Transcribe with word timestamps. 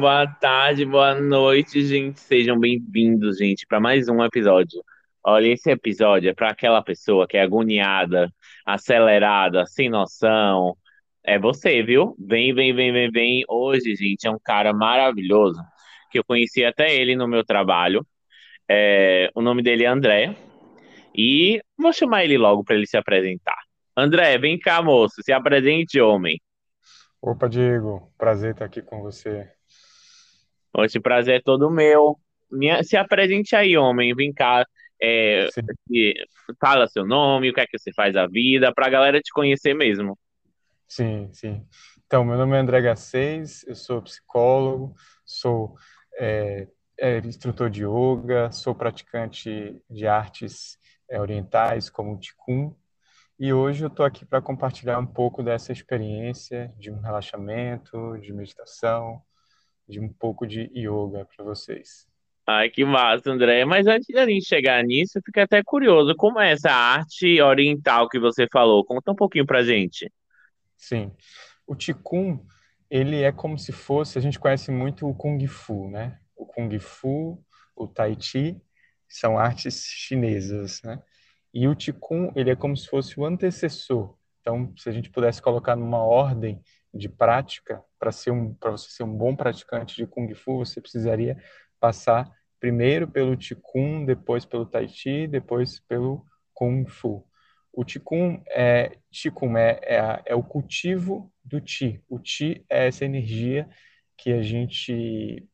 boa 0.00 0.26
tarde, 0.26 0.86
boa 0.86 1.14
noite, 1.14 1.84
gente. 1.84 2.20
Sejam 2.20 2.58
bem-vindos, 2.58 3.36
gente, 3.36 3.66
para 3.66 3.78
mais 3.78 4.08
um 4.08 4.24
episódio. 4.24 4.82
Olha, 5.22 5.48
esse 5.48 5.70
episódio 5.70 6.30
é 6.30 6.32
para 6.32 6.48
aquela 6.48 6.82
pessoa 6.82 7.28
que 7.28 7.36
é 7.36 7.42
agoniada, 7.42 8.32
acelerada, 8.64 9.66
sem 9.66 9.90
noção. 9.90 10.74
É 11.22 11.38
você, 11.38 11.82
viu? 11.82 12.16
Vem, 12.18 12.54
vem, 12.54 12.74
vem, 12.74 12.90
vem, 12.90 13.10
vem. 13.10 13.44
Hoje, 13.46 13.94
gente, 13.94 14.26
é 14.26 14.30
um 14.30 14.38
cara 14.42 14.72
maravilhoso 14.72 15.60
que 16.10 16.18
eu 16.18 16.24
conheci 16.24 16.64
até 16.64 16.94
ele 16.94 17.14
no 17.14 17.28
meu 17.28 17.44
trabalho. 17.44 18.00
É, 18.66 19.30
o 19.34 19.42
nome 19.42 19.62
dele 19.62 19.84
é 19.84 19.88
André. 19.88 20.34
E 21.14 21.60
vou 21.76 21.92
chamar 21.92 22.24
ele 22.24 22.38
logo 22.38 22.64
para 22.64 22.76
ele 22.76 22.86
se 22.86 22.96
apresentar. 22.96 23.58
André, 23.94 24.38
vem 24.38 24.58
cá, 24.58 24.80
moço. 24.80 25.22
Se 25.22 25.30
apresente, 25.30 26.00
homem. 26.00 26.40
Opa, 27.20 27.46
Diego. 27.50 28.10
Prazer 28.16 28.52
estar 28.52 28.64
aqui 28.64 28.80
com 28.80 29.02
você. 29.02 29.59
Hoje 30.76 30.98
o 30.98 31.02
prazer 31.02 31.36
é 31.36 31.40
todo 31.42 31.70
meu. 31.70 32.16
Minha- 32.50 32.82
Se 32.82 32.96
apresente 32.96 33.54
aí, 33.54 33.76
homem. 33.76 34.14
Vem 34.14 34.32
cá. 34.32 34.66
É, 35.02 35.48
fala 36.60 36.86
seu 36.86 37.06
nome, 37.06 37.50
o 37.50 37.54
que 37.54 37.60
é 37.60 37.66
que 37.66 37.78
você 37.78 37.90
faz 37.92 38.12
da 38.12 38.26
vida, 38.26 38.72
pra 38.74 38.90
galera 38.90 39.20
te 39.20 39.32
conhecer 39.32 39.72
mesmo. 39.74 40.18
sim, 40.86 41.30
sim. 41.32 41.66
Então, 42.06 42.24
meu 42.24 42.36
nome 42.36 42.56
é 42.56 42.60
André 42.60 42.80
H6, 42.80 43.64
eu 43.68 43.74
sou 43.76 44.02
psicólogo, 44.02 44.94
sou 45.24 45.76
é, 46.18 46.66
é, 46.98 47.18
instrutor 47.18 47.70
de 47.70 47.84
yoga, 47.84 48.50
sou 48.50 48.74
praticante 48.74 49.80
de 49.88 50.06
artes 50.06 50.76
é, 51.08 51.20
orientais, 51.20 51.88
como 51.88 52.12
o 52.14 52.18
Qigong, 52.18 52.74
e 53.38 53.52
hoje 53.54 53.84
eu 53.84 53.88
estou 53.88 54.04
aqui 54.04 54.26
para 54.26 54.42
compartilhar 54.42 54.98
um 54.98 55.06
pouco 55.06 55.42
dessa 55.42 55.72
experiência 55.72 56.74
de 56.78 56.90
um 56.90 57.00
relaxamento, 57.00 58.18
de 58.20 58.32
meditação, 58.32 59.22
de 59.90 60.00
um 60.00 60.08
pouco 60.08 60.46
de 60.46 60.70
yoga 60.74 61.26
para 61.36 61.44
vocês. 61.44 62.08
Ai, 62.46 62.70
que 62.70 62.84
massa, 62.84 63.30
André. 63.30 63.64
Mas 63.64 63.86
antes 63.86 64.08
da 64.14 64.26
gente 64.26 64.46
chegar 64.46 64.82
nisso, 64.82 65.18
eu 65.18 65.22
fiquei 65.24 65.42
até 65.42 65.62
curioso. 65.62 66.14
Como 66.16 66.40
é 66.40 66.52
essa 66.52 66.70
arte 66.70 67.40
oriental 67.40 68.08
que 68.08 68.18
você 68.18 68.46
falou? 68.50 68.84
Conta 68.84 69.12
um 69.12 69.14
pouquinho 69.14 69.46
pra 69.46 69.62
gente. 69.62 70.10
Sim. 70.76 71.12
O 71.66 71.76
Qigong, 71.76 72.40
ele 72.90 73.22
é 73.22 73.30
como 73.30 73.58
se 73.58 73.70
fosse, 73.70 74.18
a 74.18 74.20
gente 74.22 74.38
conhece 74.38 74.70
muito 74.70 75.08
o 75.08 75.14
Kung 75.14 75.46
Fu, 75.46 75.88
né? 75.90 76.18
O 76.34 76.44
Kung 76.46 76.76
Fu, 76.80 77.40
o 77.76 77.86
Tai 77.86 78.16
Chi, 78.18 78.60
são 79.08 79.38
artes 79.38 79.84
chinesas, 79.84 80.80
né? 80.82 81.00
E 81.52 81.68
o 81.68 81.76
Qigong, 81.76 82.32
ele 82.34 82.50
é 82.50 82.56
como 82.56 82.76
se 82.76 82.88
fosse 82.88 83.18
o 83.20 83.24
antecessor. 83.24 84.16
Então, 84.40 84.72
se 84.76 84.88
a 84.88 84.92
gente 84.92 85.10
pudesse 85.10 85.40
colocar 85.40 85.76
numa 85.76 86.02
ordem 86.02 86.60
de 86.92 87.08
prática, 87.08 87.82
para 87.98 88.12
ser 88.12 88.30
um, 88.30 88.54
para 88.54 88.72
você 88.72 88.90
ser 88.90 89.02
um 89.04 89.16
bom 89.16 89.34
praticante 89.34 89.96
de 89.96 90.06
Kung 90.06 90.32
Fu, 90.34 90.58
você 90.58 90.80
precisaria 90.80 91.36
passar 91.78 92.30
primeiro 92.58 93.08
pelo 93.08 93.36
Qigong, 93.36 94.04
depois 94.04 94.44
pelo 94.44 94.66
Tai 94.66 94.88
Chi, 94.88 95.26
depois 95.26 95.80
pelo 95.80 96.24
Kung 96.52 96.86
Fu. 96.86 97.26
O 97.72 97.84
Qigong 97.84 98.42
é, 98.48 98.98
Qigong 99.10 99.56
é, 99.56 99.80
é, 99.82 100.22
é 100.26 100.34
o 100.34 100.42
cultivo 100.42 101.32
do 101.44 101.60
Qi. 101.60 102.02
O 102.08 102.18
Qi 102.18 102.64
é 102.68 102.88
essa 102.88 103.04
energia 103.04 103.68
que 104.16 104.32
a 104.32 104.42
gente 104.42 105.48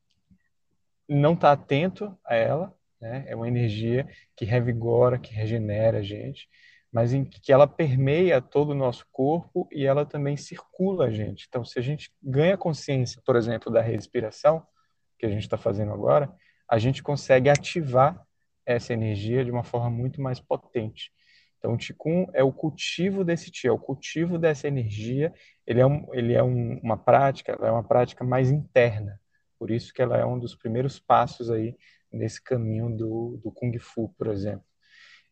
não 1.09 1.35
está 1.35 1.53
atento 1.53 2.19
a 2.25 2.35
ela, 2.35 2.75
né? 3.01 3.25
É 3.29 3.37
uma 3.37 3.47
energia 3.47 4.09
que 4.35 4.45
revigora, 4.45 5.19
que 5.19 5.33
regenera 5.33 5.99
a 5.99 6.03
gente, 6.03 6.49
mas 6.93 7.13
em 7.13 7.25
que 7.25 7.53
ela 7.53 7.67
permeia 7.67 8.41
todo 8.41 8.71
o 8.71 8.75
nosso 8.75 9.07
corpo 9.13 9.69
e 9.73 9.85
ela 9.85 10.07
também 10.07 10.37
circula 10.37 11.07
a 11.07 11.11
gente. 11.11 11.47
Então, 11.49 11.65
se 11.65 11.79
a 11.79 11.83
gente 11.83 12.11
ganha 12.23 12.57
consciência, 12.57 13.21
por 13.25 13.37
exemplo, 13.37 13.73
da 13.73 13.81
respiração, 13.81 14.67
que 15.19 15.27
a 15.27 15.29
gente 15.29 15.43
está 15.43 15.57
fazendo 15.57 15.93
agora, 15.93 16.33
a 16.69 16.79
gente 16.79 17.03
consegue 17.03 17.49
ativar 17.49 18.25
essa 18.65 18.93
energia 18.93 19.45
de 19.45 19.51
uma 19.51 19.63
forma 19.63 19.91
muito 19.91 20.21
mais 20.21 20.41
potente. 20.41 21.13
Então, 21.59 21.75
o 21.75 21.79
Qigong 21.79 22.31
é 22.35 22.43
o 22.43 22.53
cultivo 22.53 23.25
desse 23.25 23.51
Qi, 23.51 23.69
é 23.69 23.73
o 23.73 23.79
cultivo 23.79 24.39
dessa 24.39 24.69
energia. 24.69 25.33
Ele 25.67 25.81
é, 25.81 25.87
um, 25.87 26.15
ele 26.15 26.35
é 26.35 26.43
um, 26.43 26.79
uma 26.79 26.97
prática, 26.97 27.53
é 27.61 27.71
uma 27.71 27.85
prática 27.85 28.25
mais 28.25 28.51
interna. 28.51 29.21
Por 29.59 29.71
isso 29.71 29.93
que 29.93 30.03
ela 30.03 30.17
é 30.17 30.25
um 30.25 30.39
dos 30.39 30.55
primeiros 30.55 31.01
passos 31.01 31.51
aí 31.51 31.77
nesse 32.13 32.43
caminho 32.43 32.95
do, 32.95 33.41
do 33.43 33.51
Kung 33.51 33.77
Fu, 33.79 34.15
por 34.19 34.29
exemplo. 34.29 34.65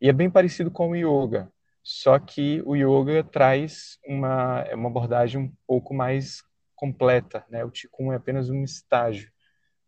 E 0.05 0.09
é 0.11 0.13
bem 0.13 0.29
parecido 0.29 0.71
com 0.71 0.91
o 0.91 0.95
yoga, 0.95 1.51
só 1.83 2.19
que 2.19 2.63
o 2.67 2.77
yoga 2.77 3.25
traz 3.25 3.99
uma, 4.07 4.61
é 4.69 4.75
uma 4.75 4.91
abordagem 4.91 5.41
um 5.41 5.53
pouco 5.67 5.95
mais 5.95 6.43
completa, 6.77 7.43
né? 7.49 7.65
O 7.65 7.71
Qigong 7.71 8.13
é 8.13 8.17
apenas 8.17 8.51
um 8.51 8.63
estágio 8.63 9.33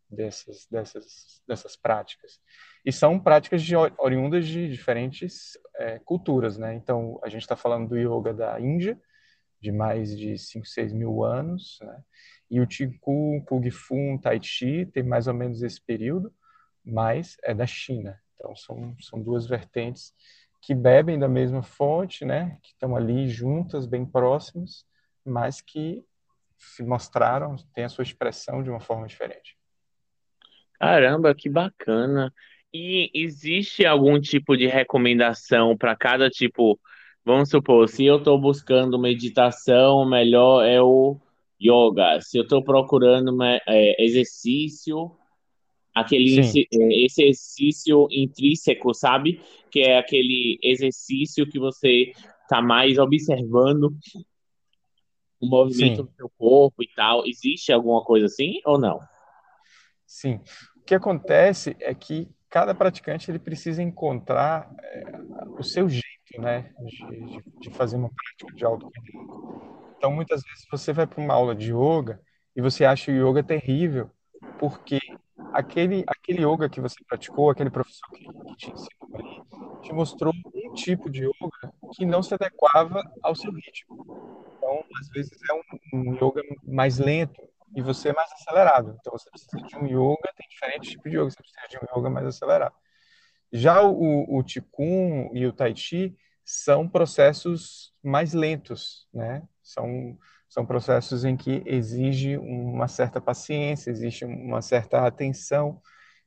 dessas, 0.09 0.65
dessas, 0.71 1.43
dessas 1.47 1.75
práticas. 1.75 2.39
E 2.83 2.91
são 2.91 3.19
práticas 3.19 3.61
de, 3.61 3.75
oriundas 3.75 4.47
de 4.47 4.67
diferentes 4.67 5.55
é, 5.75 5.99
culturas, 5.99 6.57
né? 6.57 6.73
Então, 6.73 7.19
a 7.23 7.29
gente 7.29 7.43
está 7.43 7.55
falando 7.55 7.89
do 7.89 7.95
yoga 7.95 8.33
da 8.33 8.59
Índia, 8.59 8.99
de 9.61 9.71
mais 9.71 10.17
de 10.17 10.35
5, 10.35 10.65
6 10.65 10.93
mil 10.93 11.23
anos, 11.23 11.77
né? 11.79 12.01
E 12.49 12.59
o 12.59 12.65
Qigong, 12.65 13.45
Kung 13.45 13.69
Fu, 13.69 14.19
Tai 14.19 14.41
Chi 14.41 14.87
tem 14.87 15.03
mais 15.03 15.27
ou 15.27 15.35
menos 15.35 15.61
esse 15.61 15.79
período, 15.79 16.33
mas 16.83 17.37
é 17.43 17.53
da 17.53 17.67
China. 17.67 18.19
Então, 18.37 18.55
são, 18.55 18.95
são 19.01 19.21
duas 19.21 19.47
vertentes 19.47 20.13
que 20.61 20.73
bebem 20.73 21.17
da 21.17 21.27
mesma 21.27 21.63
fonte, 21.63 22.23
né? 22.23 22.57
Que 22.61 22.69
estão 22.69 22.95
ali 22.95 23.27
juntas, 23.27 23.85
bem 23.85 24.05
próximas, 24.05 24.85
mas 25.25 25.59
que 25.59 26.03
se 26.57 26.83
mostraram, 26.83 27.55
têm 27.73 27.83
a 27.83 27.89
sua 27.89 28.03
expressão 28.03 28.63
de 28.63 28.69
uma 28.69 28.79
forma 28.79 29.07
diferente. 29.07 29.57
Caramba, 30.79 31.33
que 31.33 31.49
bacana. 31.49 32.33
E 32.73 33.09
existe 33.13 33.85
algum 33.85 34.19
tipo 34.19 34.55
de 34.55 34.67
recomendação 34.67 35.77
para 35.77 35.95
cada 35.95 36.29
tipo? 36.29 36.79
Vamos 37.23 37.49
supor, 37.49 37.89
se 37.89 38.05
eu 38.05 38.17
estou 38.17 38.39
buscando 38.39 38.99
meditação, 38.99 40.05
melhor 40.05 40.65
é 40.65 40.81
o 40.81 41.19
yoga. 41.61 42.21
Se 42.21 42.37
eu 42.37 42.43
estou 42.43 42.63
procurando 42.63 43.35
é, 43.43 44.03
exercício, 44.03 45.11
aquele 45.99 46.39
inse- 46.39 46.67
é, 46.71 47.05
exercício 47.05 48.07
intrínseco, 48.11 48.93
sabe? 48.93 49.41
Que 49.71 49.81
é 49.81 49.97
aquele 49.97 50.59
exercício 50.61 51.47
que 51.49 51.59
você 51.59 52.11
está 52.43 52.61
mais 52.61 52.97
observando 52.97 53.95
o 55.39 55.47
movimento 55.47 55.97
sim, 55.97 56.03
do 56.03 56.11
seu 56.15 56.29
corpo 56.37 56.83
e 56.83 56.87
tal. 56.95 57.25
Existe 57.25 57.71
alguma 57.71 58.03
coisa 58.03 58.25
assim 58.25 58.59
ou 58.65 58.79
não? 58.79 58.99
sim. 60.05 60.39
O 60.77 60.85
que 60.87 60.95
acontece 60.95 61.75
é 61.79 61.93
que 61.93 62.29
cada 62.49 62.73
praticante 62.73 63.29
ele 63.29 63.39
precisa 63.39 63.83
encontrar 63.83 64.73
é, 64.81 65.03
o 65.59 65.63
seu 65.63 65.89
jeito, 65.89 66.05
né, 66.39 66.73
de, 66.79 67.43
de, 67.59 67.69
fazer 67.71 67.97
uma 67.97 68.09
prática 68.09 68.55
de 68.55 68.65
autoconhecimento. 68.65 69.93
Então, 69.97 70.11
muitas 70.11 70.41
vezes 70.43 70.65
você 70.71 70.93
vai 70.93 71.05
para 71.05 71.21
uma 71.21 71.33
aula 71.33 71.55
de 71.55 71.73
yoga 71.73 72.21
e 72.55 72.61
você 72.61 72.85
acha 72.85 73.11
o 73.11 73.13
yoga 73.13 73.43
terrível, 73.43 74.09
porque 74.59 74.99
aquele, 75.57 76.03
aquele 76.05 76.45
yoga 76.45 76.69
que 76.69 76.79
você 76.79 77.03
praticou, 77.03 77.49
aquele 77.49 77.71
professor 77.71 78.07
que, 78.11 78.25
que 78.25 78.55
te 78.55 78.71
ensinou 78.71 79.09
ali, 79.15 79.81
te 79.81 79.91
mostrou 79.91 80.31
um 80.53 80.73
tipo 80.73 81.09
de 81.09 81.23
yoga 81.23 81.73
que 81.95 82.05
não 82.05 82.21
se 82.21 82.35
adequava 82.35 83.01
ao 83.23 83.35
seu 83.35 83.51
ritmo. 83.51 84.05
Então, 84.55 84.83
às 85.01 85.07
vezes 85.09 85.31
é 85.49 85.53
um, 85.53 85.99
um 85.99 86.13
yoga 86.13 86.43
mais 86.63 86.99
lento 86.99 87.41
e 87.75 87.81
você 87.81 88.09
é 88.09 88.13
mais 88.13 88.31
acelerado. 88.33 88.95
Então, 88.99 89.11
você 89.11 89.29
precisa 89.31 89.57
de 89.57 89.75
um 89.77 89.87
yoga, 89.87 90.31
tem 90.37 90.47
diferentes 90.47 90.91
tipos 90.91 91.11
de 91.11 91.17
yoga, 91.17 91.31
você 91.31 91.37
precisa 91.37 91.67
de 91.67 91.77
um 91.77 91.99
yoga 91.99 92.09
mais 92.09 92.27
acelerado. 92.27 92.75
Já 93.51 93.81
o, 93.81 94.37
o 94.37 94.43
Qigong 94.43 95.31
e 95.33 95.45
o 95.47 95.53
Tai 95.53 95.75
Chi 95.75 96.15
são 96.45 96.87
processos 96.87 97.93
mais 98.03 98.33
lentos, 98.33 99.07
né? 99.11 99.41
São, 99.63 100.17
são 100.57 100.65
processos 100.65 101.23
em 101.23 101.37
que 101.37 101.61
exige 101.67 102.35
uma 102.35 102.87
certa 102.87 103.21
paciência, 103.21 103.91
existe 103.91 104.25
uma 104.25 104.59
certa 104.59 105.05
atenção. 105.05 105.79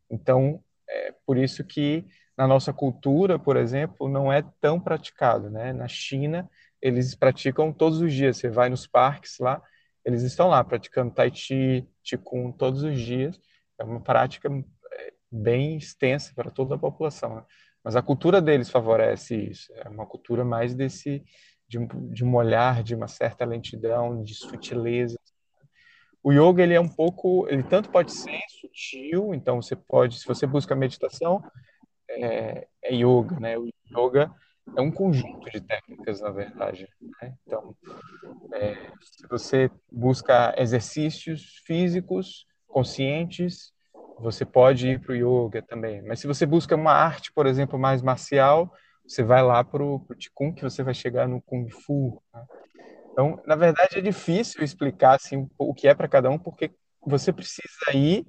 Então, 0.08 0.62
é 0.88 1.12
por 1.26 1.36
isso 1.36 1.64
que 1.64 2.06
na 2.38 2.46
nossa 2.46 2.72
cultura, 2.72 3.40
por 3.40 3.56
exemplo, 3.56 4.08
não 4.08 4.32
é 4.32 4.40
tão 4.60 4.78
praticado, 4.78 5.50
né? 5.50 5.72
Na 5.72 5.88
China, 5.88 6.48
eles 6.80 7.12
praticam 7.12 7.72
todos 7.72 8.00
os 8.00 8.12
dias. 8.12 8.36
Você 8.36 8.48
vai 8.48 8.68
nos 8.68 8.86
parques 8.86 9.36
lá, 9.40 9.60
eles 10.04 10.22
estão 10.22 10.46
lá 10.46 10.62
praticando 10.62 11.12
Tai 11.12 11.34
Chi, 11.34 11.84
Qigong 12.04 12.56
todos 12.56 12.84
os 12.84 13.00
dias. 13.00 13.36
É 13.80 13.82
uma 13.82 14.00
prática 14.00 14.48
bem 15.28 15.76
extensa 15.76 16.32
para 16.36 16.52
toda 16.52 16.76
a 16.76 16.78
população. 16.78 17.34
Né? 17.34 17.42
Mas 17.82 17.96
a 17.96 18.02
cultura 18.02 18.40
deles 18.40 18.70
favorece 18.70 19.34
isso. 19.34 19.72
É 19.74 19.88
uma 19.88 20.06
cultura 20.06 20.44
mais 20.44 20.72
desse 20.72 21.24
de 21.70 21.78
de 22.12 22.24
um 22.24 22.34
olhar, 22.34 22.82
de 22.82 22.96
uma 22.96 23.06
certa 23.06 23.44
lentidão, 23.44 24.24
de 24.24 24.34
sutileza. 24.34 25.16
O 26.22 26.32
yoga 26.32 26.64
ele 26.64 26.74
é 26.74 26.80
um 26.80 26.88
pouco, 26.88 27.46
ele 27.48 27.62
tanto 27.62 27.88
pode 27.88 28.12
ser 28.12 28.40
sutil, 28.60 29.32
então 29.32 29.62
você 29.62 29.74
pode, 29.76 30.18
se 30.18 30.26
você 30.26 30.46
busca 30.46 30.74
meditação, 30.74 31.42
é, 32.10 32.66
é 32.82 32.94
yoga, 32.94 33.38
né? 33.38 33.56
O 33.56 33.68
yoga 33.88 34.30
é 34.76 34.80
um 34.80 34.90
conjunto 34.90 35.48
de 35.48 35.60
técnicas, 35.60 36.20
na 36.20 36.30
verdade. 36.30 36.88
Né? 37.22 37.34
Então, 37.46 37.74
é, 38.52 38.74
se 39.00 39.26
você 39.28 39.70
busca 39.90 40.54
exercícios 40.58 41.62
físicos, 41.64 42.46
conscientes, 42.66 43.72
você 44.18 44.44
pode 44.44 44.88
ir 44.88 45.00
para 45.00 45.12
o 45.12 45.16
yoga 45.16 45.62
também. 45.62 46.02
Mas 46.02 46.20
se 46.20 46.26
você 46.26 46.44
busca 46.44 46.74
uma 46.76 46.92
arte, 46.92 47.32
por 47.32 47.46
exemplo, 47.46 47.78
mais 47.78 48.02
marcial, 48.02 48.72
você 49.10 49.24
vai 49.24 49.42
lá 49.42 49.64
para 49.64 49.82
o 49.82 50.06
que 50.54 50.62
você 50.62 50.84
vai 50.84 50.94
chegar 50.94 51.26
no 51.26 51.42
Kung 51.42 51.68
Fu. 51.68 52.22
Né? 52.32 52.46
Então, 53.10 53.42
na 53.44 53.56
verdade, 53.56 53.98
é 53.98 54.00
difícil 54.00 54.62
explicar 54.62 55.16
assim, 55.16 55.50
o 55.58 55.74
que 55.74 55.88
é 55.88 55.94
para 55.94 56.06
cada 56.06 56.30
um, 56.30 56.38
porque 56.38 56.70
você 57.04 57.32
precisa 57.32 57.92
ir 57.92 58.24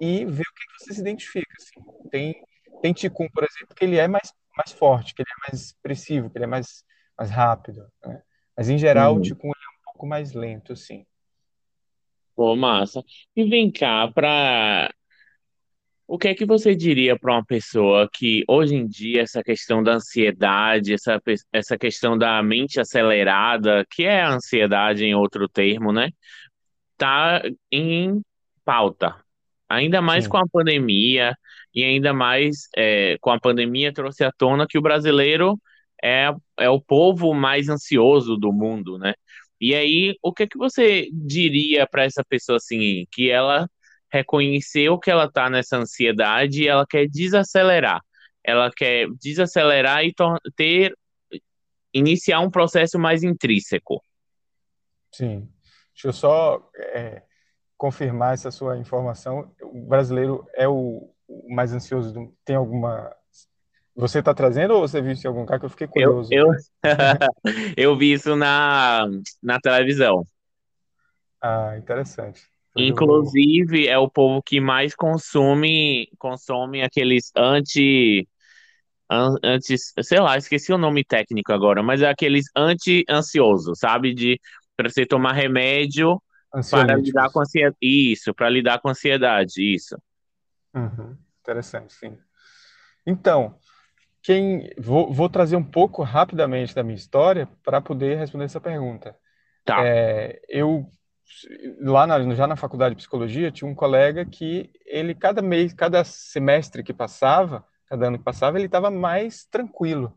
e 0.00 0.24
ver 0.24 0.42
o 0.42 0.54
que 0.54 0.78
você 0.78 0.94
se 0.94 1.00
identifica. 1.00 1.52
Assim. 1.58 2.08
Tem, 2.10 2.44
tem 2.80 2.94
Qigong, 2.94 3.28
por 3.32 3.42
exemplo, 3.42 3.74
que 3.74 3.84
ele 3.84 3.96
é 3.96 4.06
mais, 4.06 4.32
mais 4.56 4.70
forte, 4.70 5.16
que 5.16 5.22
ele 5.22 5.30
é 5.30 5.50
mais 5.50 5.66
expressivo, 5.66 6.30
que 6.30 6.38
ele 6.38 6.44
é 6.44 6.48
mais, 6.48 6.84
mais 7.18 7.28
rápido. 7.28 7.84
Né? 8.06 8.22
Mas, 8.56 8.68
em 8.68 8.78
geral, 8.78 9.14
uhum. 9.14 9.18
o 9.18 9.22
Qigong 9.22 9.48
é 9.48 9.80
um 9.80 9.82
pouco 9.86 10.06
mais 10.06 10.32
lento, 10.32 10.74
assim. 10.74 11.04
Pô, 12.36 12.54
massa. 12.54 13.02
E 13.34 13.42
vem 13.42 13.68
cá, 13.72 14.06
para 14.06 14.94
o 16.10 16.18
que 16.18 16.26
é 16.26 16.34
que 16.34 16.44
você 16.44 16.74
diria 16.74 17.16
para 17.16 17.34
uma 17.34 17.44
pessoa 17.44 18.10
que 18.12 18.42
hoje 18.48 18.74
em 18.74 18.84
dia 18.84 19.22
essa 19.22 19.44
questão 19.44 19.80
da 19.80 19.94
ansiedade, 19.94 20.92
essa, 20.92 21.22
essa 21.52 21.78
questão 21.78 22.18
da 22.18 22.42
mente 22.42 22.80
acelerada, 22.80 23.86
que 23.88 24.02
é 24.02 24.20
a 24.20 24.34
ansiedade 24.34 25.04
em 25.04 25.14
outro 25.14 25.48
termo, 25.48 25.92
né? 25.92 26.10
Tá 26.96 27.40
em 27.70 28.20
pauta. 28.64 29.14
Ainda 29.68 30.02
mais 30.02 30.24
Sim. 30.24 30.30
com 30.30 30.38
a 30.38 30.48
pandemia, 30.52 31.32
e 31.72 31.84
ainda 31.84 32.12
mais 32.12 32.68
é, 32.76 33.16
com 33.20 33.30
a 33.30 33.38
pandemia 33.38 33.92
trouxe 33.92 34.24
à 34.24 34.32
tona 34.32 34.66
que 34.68 34.78
o 34.78 34.82
brasileiro 34.82 35.56
é, 36.02 36.34
é 36.58 36.68
o 36.68 36.80
povo 36.80 37.32
mais 37.32 37.68
ansioso 37.68 38.36
do 38.36 38.52
mundo, 38.52 38.98
né? 38.98 39.14
E 39.60 39.76
aí, 39.76 40.16
o 40.20 40.32
que 40.32 40.42
é 40.42 40.48
que 40.48 40.58
você 40.58 41.08
diria 41.12 41.86
para 41.86 42.02
essa 42.02 42.24
pessoa 42.28 42.56
assim, 42.56 43.06
que 43.12 43.30
ela 43.30 43.70
reconheceu 44.12 44.98
que 44.98 45.10
ela 45.10 45.24
está 45.24 45.48
nessa 45.48 45.76
ansiedade 45.76 46.62
e 46.62 46.68
ela 46.68 46.86
quer 46.86 47.06
desacelerar. 47.06 48.00
Ela 48.44 48.70
quer 48.70 49.08
desacelerar 49.20 50.04
e 50.04 50.14
ter 50.56 50.94
iniciar 51.92 52.40
um 52.40 52.50
processo 52.50 52.98
mais 52.98 53.22
intrínseco. 53.22 54.02
Sim. 55.12 55.48
Deixa 55.92 56.08
eu 56.08 56.12
só 56.12 56.70
é, 56.76 57.22
confirmar 57.76 58.34
essa 58.34 58.50
sua 58.50 58.78
informação. 58.78 59.52
O 59.62 59.86
brasileiro 59.86 60.46
é 60.54 60.68
o, 60.68 61.12
o 61.28 61.54
mais 61.54 61.72
ansioso. 61.72 62.12
Do... 62.12 62.34
Tem 62.44 62.56
alguma 62.56 63.14
você 63.94 64.20
está 64.20 64.32
trazendo 64.32 64.74
ou 64.74 64.80
você 64.80 65.02
viu 65.02 65.12
isso 65.12 65.26
em 65.26 65.28
algum 65.28 65.40
lugar 65.40 65.58
que 65.58 65.66
eu 65.66 65.70
fiquei 65.70 65.86
curioso? 65.86 66.32
Eu, 66.32 66.46
eu, 66.46 66.54
eu 67.76 67.98
vi 67.98 68.12
isso 68.12 68.34
na, 68.34 69.06
na 69.42 69.60
televisão. 69.60 70.24
Ah, 71.42 71.76
interessante. 71.76 72.49
Inclusive, 72.76 73.88
é 73.88 73.98
o 73.98 74.08
povo 74.08 74.42
que 74.42 74.60
mais 74.60 74.94
consome, 74.94 76.08
consome 76.18 76.82
aqueles 76.82 77.32
anti, 77.36 78.28
antes, 79.10 79.92
sei 80.02 80.20
lá, 80.20 80.36
esqueci 80.36 80.72
o 80.72 80.78
nome 80.78 81.04
técnico 81.04 81.52
agora, 81.52 81.82
mas 81.82 82.00
é 82.00 82.08
aqueles 82.08 82.46
anti-ansioso, 82.56 83.74
sabe? 83.74 84.14
De 84.14 84.40
para 84.76 84.88
você 84.88 85.04
tomar 85.04 85.32
remédio 85.32 86.20
para 86.70 86.96
lidar 86.96 87.30
com 87.30 87.40
ansiedade. 87.40 87.76
Isso, 87.82 88.34
para 88.34 88.48
lidar 88.48 88.80
com 88.80 88.88
ansiedade, 88.88 89.74
isso. 89.74 89.96
Uhum. 90.74 91.16
Interessante, 91.40 91.92
sim. 91.92 92.16
Então, 93.06 93.56
quem 94.22 94.70
vou, 94.78 95.12
vou, 95.12 95.28
trazer 95.28 95.56
um 95.56 95.64
pouco 95.64 96.02
rapidamente 96.02 96.74
da 96.74 96.82
minha 96.82 96.96
história 96.96 97.48
para 97.62 97.80
poder 97.80 98.18
responder 98.18 98.44
essa 98.44 98.60
pergunta. 98.60 99.16
Tá. 99.64 99.84
É, 99.84 100.40
eu 100.48 100.88
lá 101.80 102.06
na, 102.06 102.34
já 102.34 102.46
na 102.46 102.56
faculdade 102.56 102.94
de 102.94 102.98
psicologia 102.98 103.50
tinha 103.50 103.68
um 103.68 103.74
colega 103.74 104.24
que 104.24 104.70
ele 104.84 105.14
cada 105.14 105.40
mês, 105.42 105.72
cada 105.72 106.04
semestre 106.04 106.82
que 106.82 106.92
passava, 106.92 107.64
cada 107.86 108.08
ano 108.08 108.18
que 108.18 108.24
passava, 108.24 108.58
ele 108.58 108.66
estava 108.66 108.90
mais 108.90 109.44
tranquilo 109.44 110.16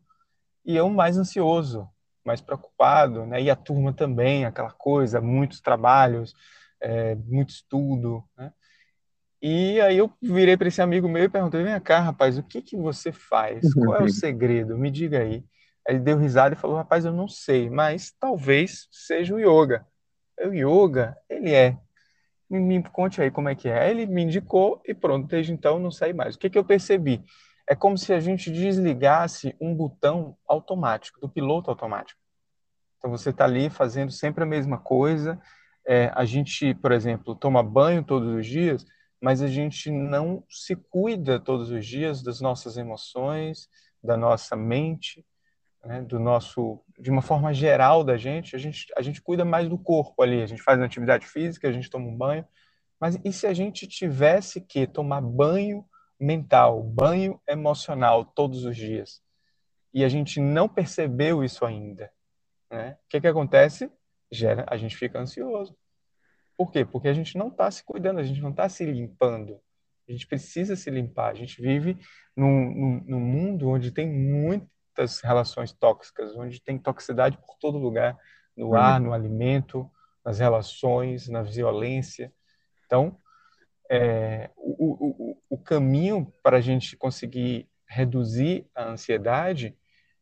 e 0.66 0.76
eu 0.76 0.90
mais 0.90 1.18
ansioso, 1.18 1.88
mais 2.26 2.42
preocupado, 2.42 3.26
né? 3.26 3.42
E 3.42 3.50
a 3.50 3.56
turma 3.56 3.94
também, 3.94 4.46
aquela 4.46 4.72
coisa, 4.72 5.20
muitos 5.20 5.60
trabalhos, 5.60 6.34
é, 6.82 7.16
muito 7.16 7.50
estudo, 7.50 8.24
né? 8.38 8.52
E 9.42 9.82
aí 9.82 9.98
eu 9.98 10.10
virei 10.22 10.56
para 10.56 10.70
esse 10.70 10.82
amigo 10.82 11.10
meu 11.10 11.26
e 11.26 11.30
perguntei: 11.30 11.64
"Vem 11.64 11.80
cá, 11.82 12.00
rapaz, 12.00 12.38
o 12.38 12.44
que 12.44 12.62
que 12.62 12.78
você 12.78 13.12
faz? 13.12 13.74
Qual 13.74 13.96
é 13.98 14.04
o 14.04 14.10
segredo? 14.10 14.78
Me 14.78 14.90
diga 14.90 15.20
aí." 15.20 15.44
Aí 15.86 15.96
ele 15.96 16.00
deu 16.00 16.18
risada 16.18 16.56
e 16.56 16.58
falou: 16.58 16.78
"Rapaz, 16.78 17.04
eu 17.04 17.12
não 17.12 17.28
sei, 17.28 17.70
mas 17.70 18.14
talvez 18.18 18.88
seja 18.90 19.36
o 19.36 19.40
yoga." 19.40 19.86
O 20.42 20.54
yoga, 20.54 21.18
ele 21.30 21.54
é. 21.54 21.78
Me, 22.50 22.60
me 22.60 22.84
conte 22.84 23.22
aí 23.22 23.32
como 23.32 23.50
é 23.50 23.56
que 23.56 23.70
é. 23.70 23.90
Ele 23.90 24.06
me 24.06 24.24
indicou 24.24 24.82
e 24.86 24.94
pronto, 24.94 25.28
desde 25.28 25.52
então 25.52 25.80
não 25.80 25.92
saí 25.92 26.14
mais. 26.14 26.36
O 26.36 26.40
que, 26.40 26.50
que 26.50 26.58
eu 26.58 26.66
percebi? 26.66 27.24
É 27.68 27.76
como 27.76 27.98
se 27.98 28.14
a 28.14 28.20
gente 28.20 28.52
desligasse 28.52 29.56
um 29.60 29.74
botão 29.74 30.38
automático, 30.48 31.20
do 31.20 31.30
piloto 31.30 31.70
automático. 31.70 32.20
Então 32.98 33.10
você 33.10 33.30
está 33.30 33.46
ali 33.46 33.70
fazendo 33.70 34.12
sempre 34.12 34.44
a 34.44 34.48
mesma 34.48 34.78
coisa. 34.78 35.40
É, 35.86 36.12
a 36.16 36.26
gente, 36.26 36.74
por 36.76 36.92
exemplo, 36.92 37.36
toma 37.36 37.62
banho 37.62 38.04
todos 38.04 38.34
os 38.34 38.46
dias, 38.46 38.86
mas 39.22 39.42
a 39.42 39.48
gente 39.48 39.90
não 39.92 40.44
se 40.50 40.76
cuida 40.76 41.40
todos 41.40 41.70
os 41.70 41.86
dias 41.86 42.22
das 42.22 42.42
nossas 42.42 42.78
emoções, 42.78 43.70
da 44.04 44.18
nossa 44.18 44.56
mente, 44.56 45.26
né, 45.84 46.02
do 46.02 46.20
nosso, 46.20 46.82
de 47.04 47.12
uma 47.12 47.22
forma 47.22 47.54
geral 47.54 48.02
da 48.02 48.16
gente, 48.16 48.56
a 48.56 48.60
gente, 48.60 48.88
a 48.96 49.02
gente 49.02 49.22
cuida 49.22 49.44
mais 49.44 49.68
do 49.68 49.78
corpo 49.78 50.24
ali, 50.24 50.42
a 50.42 50.46
gente 50.46 50.64
faz 50.64 50.80
uma 50.80 50.86
atividade 50.86 51.28
física, 51.28 51.68
a 51.68 51.72
gente 51.72 51.90
toma 51.90 52.08
um 52.08 52.16
banho, 52.16 52.48
mas 52.98 53.20
e 53.26 53.34
se 53.34 53.46
a 53.46 53.54
gente 53.54 53.86
tivesse 53.86 54.62
que 54.62 54.88
tomar 54.88 55.20
banho 55.20 55.86
mental, 56.18 56.82
banho 56.82 57.42
emocional 57.46 58.24
todos 58.24 58.64
os 58.64 58.78
dias? 58.78 59.22
E 59.94 60.02
a 60.06 60.08
gente 60.08 60.40
não 60.40 60.70
percebeu 60.70 61.44
isso 61.44 61.66
ainda, 61.66 62.10
né? 62.72 62.98
O 63.04 63.10
que 63.10 63.20
que 63.20 63.28
acontece? 63.28 63.92
Gera, 64.32 64.66
a 64.70 64.78
gente 64.78 64.96
fica 64.96 65.20
ansioso. 65.20 65.76
Por 66.58 66.72
quê? 66.72 66.86
Porque 66.86 67.10
a 67.10 67.14
gente 67.14 67.38
não 67.38 67.50
está 67.50 67.70
se 67.70 67.84
cuidando, 67.84 68.20
a 68.20 68.24
gente 68.24 68.42
não 68.42 68.52
está 68.52 68.70
se 68.70 68.86
limpando. 68.86 69.60
A 70.08 70.12
gente 70.14 70.26
precisa 70.26 70.78
se 70.78 70.90
limpar. 70.90 71.32
A 71.32 71.36
gente 71.36 71.62
vive 71.62 71.98
num, 72.34 72.74
num, 72.74 73.04
num 73.06 73.20
mundo 73.20 73.68
onde 73.68 73.92
tem 73.92 74.08
muito 74.10 74.73
muitas 74.94 75.22
relações 75.22 75.74
tóxicas, 75.74 76.36
onde 76.36 76.62
tem 76.62 76.78
toxicidade 76.78 77.38
por 77.38 77.58
todo 77.60 77.78
lugar, 77.80 78.18
no 78.56 78.70
uhum. 78.70 78.76
ar, 78.76 79.02
no 79.02 79.12
alimento, 79.12 79.90
nas 80.24 80.40
relações, 80.40 81.28
na 81.28 81.42
violência. 81.42 82.32
Então, 82.86 83.18
é, 83.90 84.52
o, 84.56 85.32
o, 85.32 85.38
o 85.50 85.58
caminho 85.58 86.32
para 86.44 86.58
a 86.58 86.62
gente 86.62 86.96
conseguir 86.96 87.68
reduzir 87.88 88.68
a 88.76 88.86
ansiedade 88.86 89.76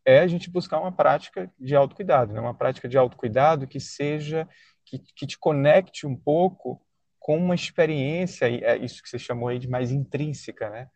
é 0.06 0.20
a 0.20 0.28
gente 0.28 0.50
buscar 0.50 0.80
uma 0.80 0.92
prática 0.92 1.52
de 1.60 1.76
autocuidado, 1.76 2.34
né? 2.34 2.40
uma 2.40 2.56
prática 2.56 2.88
de 2.88 2.98
autocuidado 2.98 3.68
que 3.68 3.80
seja, 3.80 4.48
que, 4.86 4.98
que 4.98 5.28
te 5.28 5.38
conecte 5.38 6.08
um 6.08 6.16
pouco 6.16 6.82
com 7.20 7.38
uma 7.38 7.54
experiência, 7.54 8.46
é 8.46 8.78
isso 8.78 9.04
que 9.04 9.10
você 9.10 9.20
chamou 9.20 9.50
aí 9.50 9.60
de 9.60 9.70
mais 9.70 9.92
intrínseca, 9.92 10.72
né? 10.72 10.90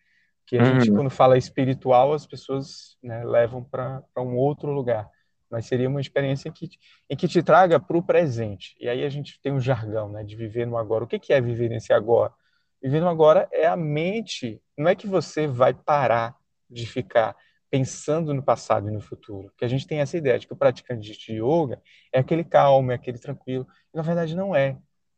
Que 0.46 0.58
a 0.58 0.64
uhum. 0.64 0.80
gente, 0.80 0.92
quando 0.92 1.10
fala 1.10 1.38
espiritual, 1.38 2.14
as 2.14 2.28
pessoas 2.28 2.98
né, 3.02 3.24
levam 3.24 3.64
para 3.64 4.04
um 4.18 4.36
outro 4.36 4.72
lugar. 4.72 5.10
Mas 5.50 5.66
seria 5.66 5.90
uma 5.90 6.02
experiência 6.02 6.50
em 6.50 6.52
que, 6.52 6.70
em 7.10 7.16
que 7.16 7.28
te 7.28 7.42
traga 7.42 7.80
para 7.80 7.98
o 7.98 8.04
presente. 8.04 8.76
E 8.80 8.88
aí 8.88 9.04
a 9.04 9.10
gente 9.10 9.40
tem 9.42 9.52
um 9.52 9.60
jargão 9.60 10.10
né, 10.10 10.24
de 10.24 10.36
viver 10.36 10.66
no 10.66 10.78
agora. 10.78 11.04
O 11.04 11.08
que, 11.08 11.20
que 11.20 11.34
é 11.34 11.42
viver 11.42 11.70
nesse 11.70 11.94
agora? 11.94 12.34
Viver 12.82 13.00
no 13.00 13.10
agora 13.10 13.48
é 13.52 13.66
a 13.66 13.76
mente. 13.76 14.62
Não 14.78 14.88
é 14.88 14.96
que 14.96 15.08
você 15.08 15.48
vai 15.48 15.74
parar 15.74 16.36
de 16.70 16.86
ficar 16.86 17.36
pensando 17.70 18.34
no 18.34 18.44
passado 18.44 18.90
e 18.90 18.92
no 18.92 19.02
futuro. 19.02 19.52
Que 19.58 19.66
a 19.66 19.68
gente 19.68 19.88
tem 19.88 20.00
essa 20.00 20.18
ideia 20.18 20.38
de 20.38 20.48
que 20.48 20.54
o 20.54 20.58
praticante 20.58 21.12
de 21.12 21.34
yoga 21.34 21.82
é 22.14 22.20
aquele 22.20 22.44
calmo, 22.44 22.92
é 22.92 22.96
aquele 22.96 23.18
tranquilo. 23.18 23.68
E, 23.94 23.98
na 23.98 24.04
verdade, 24.04 24.36
não 24.36 24.56
é. 24.56 24.72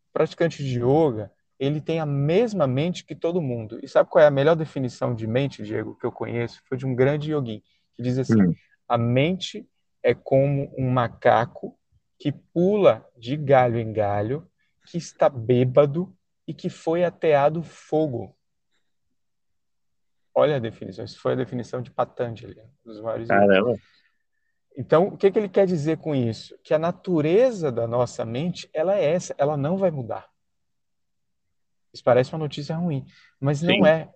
O 0.09 0.13
praticante 0.13 0.63
de 0.63 0.79
yoga 0.79 1.31
ele 1.59 1.81
tem 1.81 1.99
a 1.99 2.05
mesma 2.05 2.67
mente 2.67 3.03
que 3.03 3.15
todo 3.15 3.41
mundo. 3.41 3.79
E 3.81 3.87
sabe 3.87 4.09
qual 4.09 4.23
é 4.23 4.27
a 4.27 4.31
melhor 4.31 4.55
definição 4.55 5.15
de 5.15 5.25
mente, 5.25 5.63
Diego, 5.63 5.95
que 5.95 6.05
eu 6.05 6.11
conheço? 6.11 6.61
Foi 6.65 6.77
de 6.77 6.85
um 6.85 6.93
grande 6.93 7.33
yogi, 7.33 7.63
que 7.95 8.03
diz 8.03 8.17
assim: 8.17 8.41
hum. 8.41 8.53
a 8.87 8.97
mente 8.97 9.67
é 10.03 10.13
como 10.13 10.73
um 10.77 10.89
macaco 10.89 11.77
que 12.19 12.31
pula 12.31 13.07
de 13.17 13.35
galho 13.35 13.79
em 13.79 13.91
galho, 13.91 14.49
que 14.85 14.97
está 14.97 15.29
bêbado 15.29 16.15
e 16.47 16.53
que 16.53 16.69
foi 16.69 17.03
ateado 17.03 17.61
fogo. 17.61 18.35
Olha 20.33 20.57
a 20.57 20.59
definição, 20.59 21.03
isso 21.03 21.19
foi 21.19 21.33
a 21.33 21.37
definição 21.37 21.81
de 21.81 21.89
Patanjali, 21.89 22.59
um 22.85 22.91
dos 22.91 23.01
maiores. 23.01 23.27
Caramba. 23.27 23.75
Então, 24.77 25.07
o 25.07 25.17
que, 25.17 25.31
que 25.31 25.39
ele 25.39 25.49
quer 25.49 25.65
dizer 25.65 25.97
com 25.97 26.13
isso? 26.13 26.55
Que 26.63 26.75
a 26.75 26.79
natureza 26.79 27.71
da 27.71 27.87
nossa 27.87 28.23
mente, 28.23 28.69
ela 28.71 28.95
é 28.95 29.03
essa, 29.03 29.33
ela 29.35 29.57
não 29.57 29.75
vai 29.75 29.89
mudar. 29.89 30.29
Isso 31.93 32.03
parece 32.03 32.31
uma 32.33 32.39
notícia 32.39 32.75
ruim, 32.75 33.05
mas 33.39 33.61
não 33.61 33.85
é, 33.85 34.09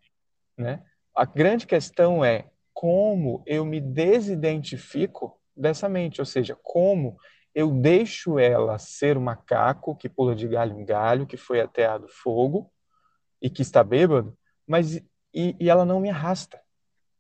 né? 0.58 0.84
A 1.16 1.25
grande 1.25 1.68
questão 1.68 2.24
é 2.24 2.50
como 2.74 3.44
eu 3.46 3.66
me 3.66 3.82
desidentifico 3.82 5.40
dessa 5.56 5.90
mente, 5.90 6.22
ou 6.22 6.25
seja, 6.25 6.58
como 6.63 7.18
eu 7.54 7.72
deixo 7.72 8.40
ela 8.40 8.78
ser 8.78 9.18
o 9.18 9.22
macaco 9.22 9.96
que 9.96 10.08
pula 10.08 10.34
de 10.34 10.48
galho 10.48 10.80
em 10.80 10.86
galho, 10.86 11.28
que 11.28 11.38
foi 11.38 11.60
ateado 11.60 12.08
fogo, 12.08 12.72
e 13.42 13.50
que 13.50 13.62
está 13.62 13.84
bêbado, 13.84 14.38
mas 14.68 14.96
e, 15.34 15.56
e 15.60 15.70
ela 15.70 15.86
não 15.86 16.00
me 16.00 16.10
arrasta. 16.10 16.62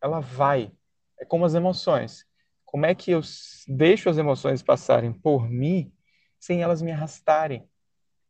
Ela 0.01 0.19
vai. 0.19 0.71
É 1.19 1.25
como 1.25 1.45
as 1.45 1.53
emoções. 1.53 2.25
Como 2.65 2.85
é 2.85 2.95
que 2.95 3.11
eu 3.11 3.21
deixo 3.67 4.09
as 4.09 4.17
emoções 4.17 4.61
passarem 4.61 5.11
por 5.11 5.49
mim 5.49 5.91
sem 6.39 6.61
elas 6.61 6.81
me 6.81 6.91
arrastarem, 6.91 7.67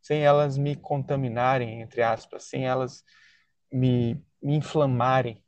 sem 0.01 0.23
elas 0.23 0.57
me 0.57 0.75
contaminarem, 0.75 1.81
entre 1.81 2.01
aspas, 2.01 2.43
sem 2.43 2.65
elas 2.65 3.03
me, 3.71 4.21
me 4.41 4.55
inflamarem? 4.55 5.43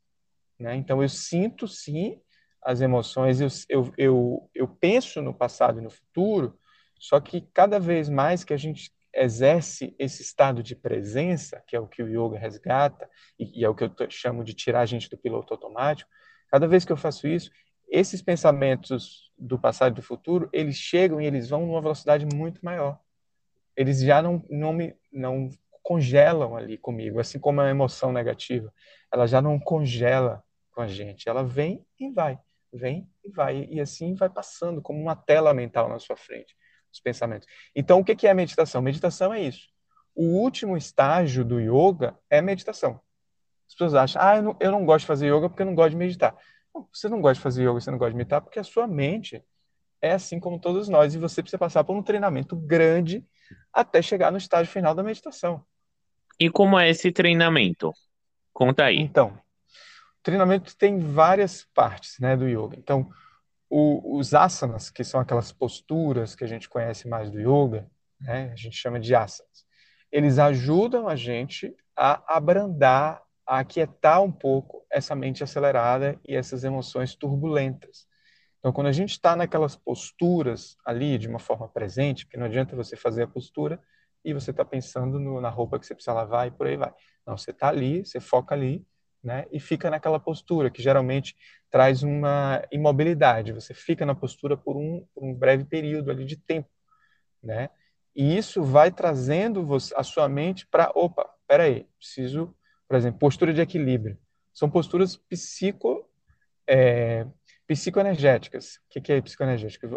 Né? 0.60 0.76
Então 0.76 1.02
eu 1.02 1.10
sinto 1.10 1.68
sim 1.68 2.22
as 2.62 2.80
emoções, 2.80 3.42
eu, 3.42 3.50
eu, 3.68 3.94
eu, 3.98 4.50
eu 4.56 4.68
penso 4.68 5.22
no 5.22 5.34
passado 5.34 5.80
e 5.80 5.84
no 5.84 5.90
futuro, 5.90 6.58
só 6.98 7.20
que 7.20 7.42
cada 7.54 7.80
vez 7.80 8.08
mais 8.08 8.44
que 8.44 8.54
a 8.54 8.58
gente 8.58 8.92
exerce 9.14 9.94
esse 10.00 10.22
estado 10.22 10.64
de 10.64 10.76
presença, 10.76 11.62
que 11.68 11.76
é 11.76 11.80
o 11.80 11.88
que 11.88 12.02
o 12.02 12.08
yoga 12.08 12.40
resgata, 12.40 13.10
e, 13.38 13.60
e 13.60 13.66
é 13.66 13.70
o 13.70 13.76
que 13.76 13.84
eu 13.84 13.92
chamo 14.10 14.44
de 14.44 14.54
tirar 14.54 14.82
a 14.82 14.86
gente 14.86 15.10
do 15.10 15.18
piloto 15.18 15.54
automático, 15.54 16.10
cada 16.50 16.68
vez 16.68 16.86
que 16.86 16.92
eu 16.92 16.98
faço 16.98 17.28
isso, 17.28 17.52
esses 17.90 18.22
pensamentos 18.22 19.32
do 19.38 19.60
passado 19.60 19.94
e 19.94 19.96
do 19.96 20.02
futuro, 20.02 20.50
eles 20.52 20.76
chegam 20.76 21.22
e 21.22 21.26
eles 21.26 21.50
vão 21.50 21.66
numa 21.66 21.82
velocidade 21.82 22.26
muito 22.34 22.64
maior. 22.64 23.00
Eles 23.76 24.02
já 24.02 24.22
não, 24.22 24.44
não, 24.50 24.74
me, 24.74 24.96
não 25.12 25.50
congelam 25.82 26.56
ali 26.56 26.78
comigo, 26.78 27.20
assim 27.20 27.40
como 27.40 27.62
a 27.62 27.70
emoção 27.70 28.12
negativa. 28.12 28.74
Ela 29.12 29.28
já 29.28 29.42
não 29.42 29.60
congela 29.60 30.44
com 30.72 30.82
a 30.82 30.88
gente. 30.88 31.28
Ela 31.28 31.44
vem 31.44 31.86
e 32.00 32.10
vai, 32.10 32.40
vem 32.72 33.10
e 33.24 33.30
vai. 33.30 33.68
E 33.70 33.80
assim 33.82 34.14
vai 34.14 34.30
passando 34.30 34.82
como 34.82 35.00
uma 35.00 35.16
tela 35.16 35.54
mental 35.54 35.90
na 35.90 36.00
sua 36.00 36.16
frente, 36.16 36.56
os 36.92 37.00
pensamentos. 37.00 37.48
Então, 37.76 38.00
o 38.00 38.06
que 38.06 38.28
é 38.28 38.34
meditação? 38.34 38.82
Meditação 38.82 39.34
é 39.34 39.42
isso. 39.42 39.68
O 40.16 40.40
último 40.40 40.78
estágio 40.78 41.44
do 41.44 41.60
yoga 41.60 42.18
é 42.30 42.42
meditação. 42.42 43.00
As 43.68 43.74
pessoas 43.74 43.96
acham, 43.96 44.22
ah, 44.22 44.36
eu 44.38 44.44
não, 44.44 44.58
eu 44.60 44.72
não 44.72 44.86
gosto 44.86 45.02
de 45.02 45.08
fazer 45.08 45.34
yoga 45.34 45.50
porque 45.50 45.64
eu 45.64 45.66
não 45.66 45.76
gosto 45.76 45.92
de 45.92 45.98
meditar. 45.98 46.36
Você 46.92 47.10
não 47.10 47.22
gosta 47.22 47.36
de 47.36 47.42
fazer 47.42 47.64
yoga, 47.64 47.80
você 47.80 47.92
não 47.92 47.98
gosta 47.98 48.12
de 48.12 48.18
meditar, 48.18 48.42
porque 48.42 48.60
a 48.60 48.64
sua 48.64 48.88
mente 48.88 49.44
é 50.02 50.12
assim 50.12 50.40
como 50.40 50.60
todos 50.60 50.90
nós, 50.90 51.16
e 51.16 51.18
você 51.18 51.42
precisa 51.42 51.58
passar 51.58 51.84
por 51.84 51.96
um 51.96 52.04
treinamento 52.04 52.56
grande 52.56 53.26
até 53.72 54.02
chegar 54.02 54.32
no 54.32 54.38
estágio 54.38 54.72
final 54.72 54.94
da 54.94 55.04
meditação. 55.04 55.64
E 56.40 56.50
como 56.50 56.80
é 56.80 56.90
esse 56.90 57.12
treinamento? 57.12 57.92
Conta 58.52 58.86
aí. 58.86 59.00
Então, 59.00 59.30
o 59.30 60.24
treinamento 60.24 60.76
tem 60.76 61.00
várias 61.00 61.66
partes 61.74 62.20
né, 62.20 62.36
do 62.36 62.48
yoga. 62.48 62.78
Então, 62.78 63.10
o, 63.70 64.18
os 64.18 64.34
asanas, 64.34 64.90
que 64.90 65.04
são 65.04 65.20
aquelas 65.20 65.52
posturas 65.52 66.36
que 66.36 66.44
a 66.44 66.48
gente 66.48 66.70
conhece 66.70 67.08
mais 67.08 67.32
do 67.32 67.40
yoga, 67.40 67.90
né, 68.20 68.52
a 68.52 68.56
gente 68.56 68.78
chama 68.78 69.00
de 69.00 69.16
asanas, 69.16 69.66
eles 70.12 70.38
ajudam 70.38 71.08
a 71.08 71.16
gente 71.16 71.76
a 71.96 72.36
abrandar 72.38 73.22
a 73.46 73.60
aquietar 73.60 74.22
um 74.22 74.32
pouco 74.32 74.86
essa 74.90 75.16
mente 75.16 75.44
acelerada 75.44 76.20
e 76.26 76.36
essas 76.36 76.64
emoções 76.64 77.16
turbulentas. 77.16 78.08
Então, 78.64 78.72
quando 78.72 78.88
a 78.88 78.94
gente 78.94 79.12
está 79.12 79.36
naquelas 79.36 79.76
posturas 79.76 80.78
ali 80.86 81.18
de 81.18 81.28
uma 81.28 81.40
forma 81.40 81.68
presente, 81.68 82.26
porque 82.26 82.38
não 82.38 82.46
adianta 82.46 82.78
você 82.78 82.96
fazer 82.96 83.24
a 83.24 83.28
postura 83.28 83.78
e 84.24 84.34
você 84.34 84.52
está 84.52 84.64
pensando 84.64 85.20
no, 85.20 85.42
na 85.42 85.50
roupa 85.50 85.78
que 85.78 85.86
você 85.86 85.94
precisa 85.94 86.14
lavar 86.14 86.48
e 86.48 86.52
por 86.52 86.68
aí 86.68 86.78
vai. 86.78 86.94
Não, 87.28 87.38
você 87.38 87.52
está 87.52 87.68
ali, 87.68 88.06
você 88.06 88.22
foca 88.22 88.56
ali, 88.56 88.86
né, 89.22 89.46
e 89.52 89.60
fica 89.60 89.90
naquela 89.90 90.20
postura 90.20 90.70
que 90.70 90.82
geralmente 90.82 91.36
traz 91.70 92.04
uma 92.04 92.62
imobilidade. 92.72 93.52
Você 93.52 93.74
fica 93.74 94.06
na 94.06 94.16
postura 94.16 94.56
por 94.56 94.78
um, 94.78 95.06
por 95.14 95.26
um 95.26 95.34
breve 95.34 95.66
período 95.66 96.10
ali 96.10 96.24
de 96.24 96.38
tempo, 96.38 96.70
né? 97.42 97.70
E 98.16 98.38
isso 98.38 98.64
vai 98.64 98.92
trazendo 98.92 99.66
você, 99.66 99.94
a 99.98 100.04
sua 100.04 100.30
mente 100.30 100.68
para, 100.68 100.92
opa, 100.94 101.30
peraí, 101.48 101.86
preciso 101.98 102.56
por 102.94 102.98
exemplo, 102.98 103.20
postura 103.20 103.52
de 103.52 103.60
equilíbrio. 103.60 104.20
São 104.54 104.70
posturas 104.70 105.16
psico, 105.16 106.08
é, 106.68 107.26
psicoenergéticas. 107.68 108.80
O 108.96 109.02
que 109.02 109.12
é 109.12 109.22
psicoenergética? 109.22 109.90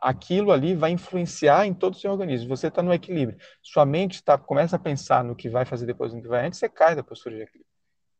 Aquilo 0.00 0.52
ali 0.52 0.74
vai 0.74 0.90
influenciar 0.92 1.66
em 1.66 1.74
todo 1.74 1.94
o 1.94 1.98
seu 1.98 2.10
organismo. 2.10 2.48
Você 2.48 2.68
está 2.68 2.82
no 2.82 2.92
equilíbrio. 2.92 3.38
Sua 3.62 3.84
mente 3.84 4.22
tá, 4.22 4.38
começa 4.38 4.76
a 4.76 4.78
pensar 4.78 5.24
no 5.24 5.34
que 5.34 5.48
vai 5.48 5.64
fazer 5.64 5.86
depois, 5.86 6.12
no 6.12 6.22
que 6.22 6.28
vai 6.28 6.46
antes, 6.46 6.58
você 6.58 6.68
cai 6.68 6.94
da 6.94 7.02
postura 7.02 7.36
de 7.36 7.42
equilíbrio. 7.42 7.66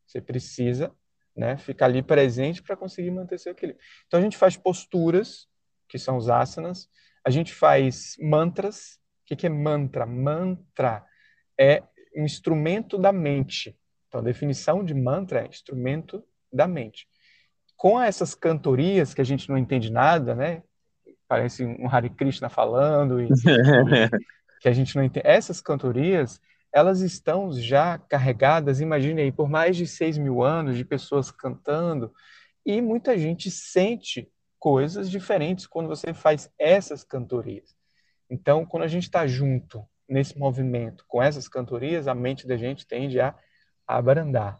Você 0.07 0.21
precisa 0.21 0.93
né, 1.37 1.57
ficar 1.57 1.87
ali 1.87 2.03
presente 2.03 2.63
para 2.63 2.77
conseguir 2.77 3.11
manter 3.11 3.39
seu 3.39 3.53
equilíbrio. 3.53 3.85
Então 4.07 4.19
a 4.19 4.23
gente 4.23 4.37
faz 4.37 4.57
posturas, 4.57 5.47
que 5.89 5.99
são 5.99 6.17
os 6.17 6.29
asanas. 6.29 6.89
A 7.25 7.31
gente 7.31 7.53
faz 7.53 8.17
mantras. 8.21 8.99
O 9.31 9.37
que 9.37 9.47
é 9.47 9.51
mantra? 9.51 10.07
Mantra 10.07 11.05
é 11.59 11.83
um 12.17 12.25
instrumento 12.25 12.97
da 12.97 13.13
mente. 13.13 13.79
Então, 14.09 14.21
a 14.21 14.25
definição 14.25 14.85
de 14.85 14.95
mantra 14.95 15.43
é 15.45 15.49
instrumento 15.49 16.25
da 16.53 16.67
mente. 16.67 17.07
Com 17.77 18.01
essas 18.01 18.35
cantorias 18.35 19.13
que 19.13 19.21
a 19.21 19.25
gente 19.25 19.49
não 19.49 19.59
entende 19.59 19.91
nada, 19.91 20.35
né? 20.35 20.63
Parece 21.29 21.65
um 21.65 21.89
Hare 21.89 22.11
Krishna 22.11 22.49
falando 22.49 23.21
e, 23.21 23.29
que 24.61 24.69
a 24.69 24.73
gente 24.73 24.97
não 24.97 25.05
entende. 25.05 25.27
Essas 25.27 25.61
cantorias, 25.61 26.41
elas 26.73 27.01
estão 27.01 27.53
já 27.53 27.99
carregadas, 27.99 28.81
imagine 28.81 29.23
aí, 29.23 29.33
por 29.33 29.49
mais 29.49 29.77
de 29.77 29.87
seis 29.87 30.17
mil 30.17 30.43
anos 30.43 30.77
de 30.77 30.85
pessoas 30.85 31.31
cantando 31.31 32.13
e 32.65 32.81
muita 32.81 33.17
gente 33.17 33.51
sente 33.51 34.29
coisas 34.59 35.11
diferentes 35.11 35.67
quando 35.67 35.89
você 35.89 36.13
faz 36.13 36.51
essas 36.59 37.05
cantorias. 37.05 37.77
Então, 38.29 38.67
quando 38.67 38.83
a 38.83 38.89
gente 38.89 39.05
está 39.05 39.27
junto 39.27 39.87
nesse 40.09 40.39
movimento 40.39 41.05
com 41.07 41.23
essas 41.23 41.49
cantorias, 41.49 42.09
a 42.09 42.15
mente 42.15 42.47
da 42.47 42.57
gente 42.57 42.87
tende 42.87 43.21
a 43.21 43.35
abrandar. 43.87 44.59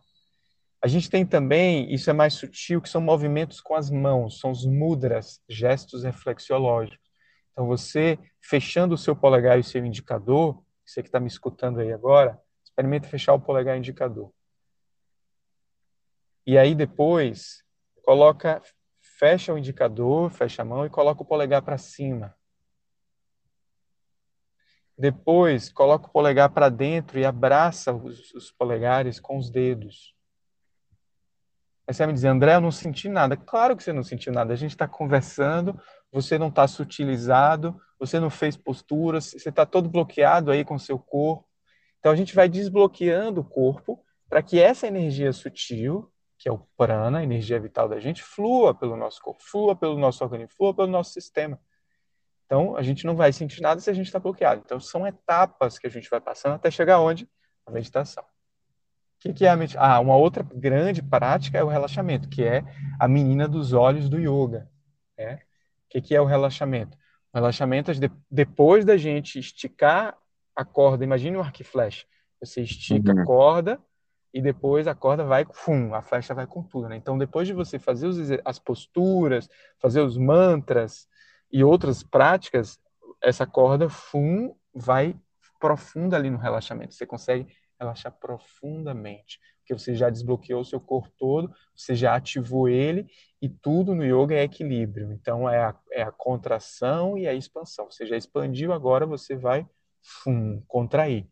A 0.87 0.89
gente 0.89 1.11
tem 1.11 1.27
também, 1.27 1.93
isso 1.93 2.09
é 2.09 2.13
mais 2.13 2.35
sutil, 2.35 2.81
que 2.81 2.89
são 2.89 3.01
movimentos 3.01 3.61
com 3.61 3.75
as 3.75 3.91
mãos, 3.91 4.39
são 4.39 4.53
os 4.53 4.65
mudras, 4.65 5.43
gestos 5.49 6.05
reflexiológicos. 6.05 7.11
Então, 7.51 7.67
você 7.67 8.17
fechando 8.41 8.95
o 8.95 8.97
seu 8.97 9.17
polegar 9.17 9.57
e 9.57 9.63
o 9.63 9.65
seu 9.65 9.85
indicador, 9.85 10.63
você 10.85 11.03
que 11.03 11.09
está 11.09 11.19
me 11.19 11.27
escutando 11.27 11.81
aí 11.81 11.93
agora, 11.93 12.41
experimente 12.65 13.09
fechar 13.09 13.35
o 13.35 13.41
polegar 13.41 13.75
e 13.75 13.79
o 13.79 13.81
indicador. 13.81 14.33
E 16.47 16.57
aí 16.57 16.73
depois, 16.73 17.65
coloca, 18.05 18.63
fecha 19.01 19.53
o 19.53 19.59
indicador, 19.59 20.31
fecha 20.31 20.63
a 20.63 20.65
mão 20.65 20.87
e 20.87 20.89
coloca 20.89 21.21
o 21.21 21.27
polegar 21.27 21.63
para 21.63 21.79
cima. 21.79 22.33
Depois, 24.97 25.69
coloca 25.69 26.07
o 26.07 26.13
polegar 26.13 26.51
para 26.51 26.69
dentro 26.69 27.19
e 27.19 27.25
abraça 27.25 27.93
os, 27.93 28.33
os, 28.35 28.53
polegares 28.53 29.19
com 29.19 29.37
os 29.37 29.51
dedos. 29.51 30.16
Aí 31.87 31.95
você 31.95 32.03
vai 32.03 32.09
me 32.09 32.15
dizer, 32.15 32.29
André, 32.29 32.55
eu 32.55 32.61
não 32.61 32.73
senti 32.73 33.09
nada. 33.09 33.37
Claro 33.37 33.77
que 33.77 33.83
você 33.83 33.93
não 33.93 34.03
sentiu 34.03 34.33
nada. 34.33 34.53
A 34.53 34.57
gente 34.57 34.73
está 34.73 34.89
conversando, 34.89 35.81
você 36.11 36.37
não 36.37 36.49
está 36.49 36.67
sutilizado, 36.67 37.81
você 37.99 38.19
não 38.19 38.29
fez 38.29 38.57
posturas, 38.57 39.33
você 39.33 39.49
está 39.49 39.65
todo 39.65 39.89
bloqueado 39.89 40.51
aí 40.51 40.65
com 40.65 40.75
o 40.75 40.81
seu 40.81 40.99
corpo. 40.99 41.47
Então, 42.01 42.11
a 42.11 42.17
gente 42.17 42.35
vai 42.35 42.49
desbloqueando 42.49 43.41
o 43.41 43.45
corpo 43.45 44.03
para 44.29 44.43
que 44.43 44.61
essa 44.61 44.87
energia 44.87 45.33
sutil, 45.33 46.11
que 46.39 46.49
é 46.49 46.53
o 46.53 46.59
prana, 46.77 47.19
a 47.19 47.23
energia 47.23 47.59
vital 47.61 47.89
da 47.89 48.01
gente, 48.01 48.23
flua 48.23 48.75
pelo 48.75 48.97
nosso 48.97 49.21
corpo, 49.23 49.43
flua 49.43 49.77
pelo 49.77 49.97
nosso 49.97 50.23
organismo, 50.25 50.55
flua 50.57 50.75
pelo 50.75 50.89
nosso 50.89 51.13
sistema. 51.13 51.61
Então, 52.45 52.77
a 52.77 52.83
gente 52.83 53.07
não 53.07 53.17
vai 53.17 53.33
sentir 53.33 53.61
nada 53.61 53.81
se 53.81 53.91
a 53.91 53.93
gente 53.93 54.07
está 54.07 54.19
bloqueado. 54.19 54.63
Então, 54.65 54.79
são 54.79 55.07
etapas 55.07 55.79
que 55.79 55.87
a 55.87 55.91
gente 55.91 56.11
vai 56.11 56.21
passando 56.21 56.55
até 56.55 56.71
chegar 56.71 57.01
onde? 57.01 57.29
A 57.65 57.71
meditação. 57.71 58.25
O 59.17 59.21
que, 59.21 59.33
que 59.33 59.47
é 59.47 59.49
a 59.49 59.57
meditação? 59.57 59.91
Ah, 59.91 60.01
uma 60.01 60.17
outra 60.17 60.47
grande 60.55 61.03
prática 61.03 61.59
é 61.59 61.65
o 61.65 61.69
relaxamento, 61.69 62.29
que 62.29 62.45
é 62.45 62.63
a 62.99 63.09
menina 63.09 63.49
dos 63.49 63.73
olhos 63.73 64.09
do 64.09 64.19
yoga. 64.19 64.69
Né? 65.19 65.35
O 65.35 65.89
que, 65.91 66.01
que 66.01 66.15
é 66.15 66.21
o 66.21 66.27
relaxamento? 66.27 66.97
O 67.33 67.39
relaxamento 67.39 67.91
é 67.91 67.95
depois 68.31 68.85
da 68.85 68.97
gente 68.97 69.39
esticar 69.39 70.17
a 70.55 70.65
corda, 70.65 71.05
imagine 71.05 71.37
um 71.37 71.41
arco 71.41 71.61
e 71.61 71.65
flecha. 71.65 72.07
Você 72.41 72.63
estica 72.63 73.13
uhum. 73.13 73.21
a 73.21 73.25
corda 73.25 73.81
e 74.33 74.41
depois 74.41 74.87
a 74.87 74.95
corda 74.95 75.25
vai, 75.25 75.47
fum, 75.53 75.95
a 75.95 76.03
flecha 76.03 76.35
vai 76.35 76.47
com 76.47 76.63
tudo. 76.63 76.89
Né? 76.89 76.97
Então, 76.97 77.17
depois 77.17 77.49
de 77.49 77.55
você 77.55 77.79
fazer 77.79 78.07
os, 78.07 78.19
as 78.45 78.59
posturas, 78.59 79.49
fazer 79.79 80.01
os 80.01 80.17
mantras, 80.17 81.09
e 81.51 81.63
outras 81.63 82.03
práticas, 82.03 82.79
essa 83.23 83.47
corda 83.47 83.89
fum 83.89 84.55
vai 84.75 85.17
profunda 85.59 86.17
ali 86.17 86.31
no 86.31 86.39
relaxamento. 86.39 86.95
Você 86.95 87.07
consegue 87.07 87.47
relaxar 87.79 88.13
profundamente, 88.13 89.39
porque 89.59 89.75
você 89.75 89.95
já 89.95 90.09
desbloqueou 90.09 90.61
o 90.61 90.65
seu 90.65 90.81
corpo 90.81 91.11
todo, 91.19 91.53
você 91.75 91.95
já 91.95 92.15
ativou 92.15 92.69
ele 92.69 93.07
e 93.41 93.49
tudo 93.49 93.95
no 93.95 94.05
yoga 94.05 94.35
é 94.35 94.43
equilíbrio. 94.43 95.13
Então 95.13 95.49
é 95.49 95.59
a, 95.59 95.75
é 95.93 96.03
a 96.03 96.13
contração 96.13 97.19
e 97.19 97.27
a 97.27 97.35
expansão. 97.35 97.91
Você 97.91 98.07
já 98.07 98.17
expandiu, 98.17 98.73
agora 98.73 99.05
você 99.07 99.35
vai 99.35 99.67
contrair. 100.67 101.29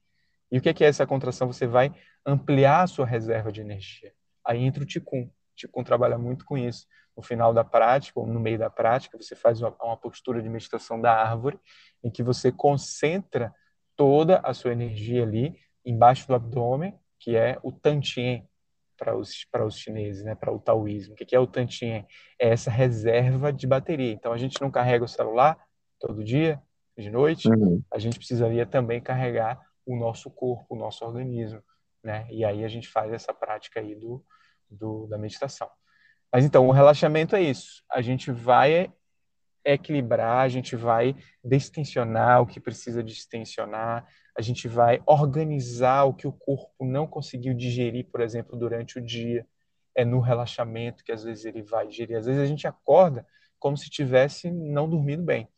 E 0.50 0.58
o 0.58 0.60
que 0.60 0.84
é 0.84 0.88
essa 0.88 1.06
contração? 1.06 1.52
Você 1.52 1.66
vai 1.66 1.94
ampliar 2.26 2.82
a 2.82 2.86
sua 2.86 3.06
reserva 3.06 3.50
de 3.50 3.60
energia. 3.60 4.12
Aí 4.44 4.62
entra 4.62 4.82
o 4.82 4.86
Ticum. 4.86 5.30
O 5.72 5.84
trabalha 5.84 6.18
muito 6.18 6.44
com 6.44 6.58
isso 6.58 6.86
no 7.16 7.22
final 7.22 7.54
da 7.54 7.64
prática 7.64 8.18
ou 8.18 8.26
no 8.26 8.40
meio 8.40 8.58
da 8.58 8.68
prática, 8.68 9.16
você 9.16 9.36
faz 9.36 9.60
uma, 9.60 9.74
uma 9.80 9.96
postura 9.96 10.42
de 10.42 10.48
meditação 10.48 11.00
da 11.00 11.12
árvore, 11.12 11.58
em 12.02 12.10
que 12.10 12.22
você 12.22 12.50
concentra 12.50 13.54
toda 13.96 14.40
a 14.40 14.52
sua 14.52 14.72
energia 14.72 15.22
ali 15.22 15.56
embaixo 15.84 16.26
do 16.26 16.34
abdômen, 16.34 16.98
que 17.18 17.36
é 17.36 17.58
o 17.62 17.72
tantien 17.72 18.48
para 18.96 19.16
os, 19.16 19.44
para 19.50 19.66
os 19.66 19.76
chineses, 19.76 20.24
né, 20.24 20.34
para 20.34 20.52
o 20.52 20.58
taoísmo. 20.58 21.14
O 21.14 21.16
que 21.16 21.34
é 21.34 21.38
o 21.38 21.46
tantien? 21.46 22.06
É 22.38 22.48
essa 22.48 22.70
reserva 22.70 23.52
de 23.52 23.66
bateria. 23.66 24.12
Então, 24.12 24.32
a 24.32 24.38
gente 24.38 24.60
não 24.60 24.70
carrega 24.70 25.04
o 25.04 25.08
celular 25.08 25.58
todo 25.98 26.24
dia, 26.24 26.62
de 26.96 27.10
noite, 27.10 27.48
uhum. 27.48 27.82
a 27.92 27.98
gente 27.98 28.18
precisaria 28.18 28.64
também 28.64 29.00
carregar 29.00 29.60
o 29.84 29.96
nosso 29.96 30.30
corpo, 30.30 30.74
o 30.74 30.78
nosso 30.78 31.04
organismo, 31.04 31.62
né? 32.02 32.26
E 32.30 32.44
aí 32.44 32.64
a 32.64 32.68
gente 32.68 32.88
faz 32.88 33.12
essa 33.12 33.34
prática 33.34 33.80
aí 33.80 33.94
do, 33.96 34.24
do 34.70 35.06
da 35.08 35.18
meditação. 35.18 35.68
Mas 36.32 36.44
então, 36.44 36.66
o 36.66 36.72
relaxamento 36.72 37.34
é 37.34 37.42
isso. 37.42 37.82
A 37.90 38.00
gente 38.00 38.30
vai 38.30 38.92
equilibrar, 39.64 40.44
a 40.44 40.48
gente 40.48 40.76
vai 40.76 41.16
destensionar 41.42 42.42
o 42.42 42.46
que 42.46 42.60
precisa 42.60 43.02
destensionar, 43.02 44.06
a 44.36 44.42
gente 44.42 44.66
vai 44.66 45.00
organizar 45.06 46.04
o 46.04 46.14
que 46.14 46.26
o 46.26 46.32
corpo 46.32 46.84
não 46.84 47.06
conseguiu 47.06 47.54
digerir, 47.54 48.06
por 48.10 48.20
exemplo, 48.20 48.58
durante 48.58 48.98
o 48.98 49.02
dia. 49.02 49.46
É 49.94 50.04
no 50.04 50.18
relaxamento 50.18 51.04
que 51.04 51.12
às 51.12 51.22
vezes 51.22 51.44
ele 51.44 51.62
vai 51.62 51.86
digerir. 51.86 52.16
Às 52.16 52.26
vezes 52.26 52.42
a 52.42 52.46
gente 52.46 52.66
acorda 52.66 53.24
como 53.60 53.76
se 53.76 53.88
tivesse 53.88 54.50
não 54.50 54.90
dormido 54.90 55.22
bem. 55.22 55.48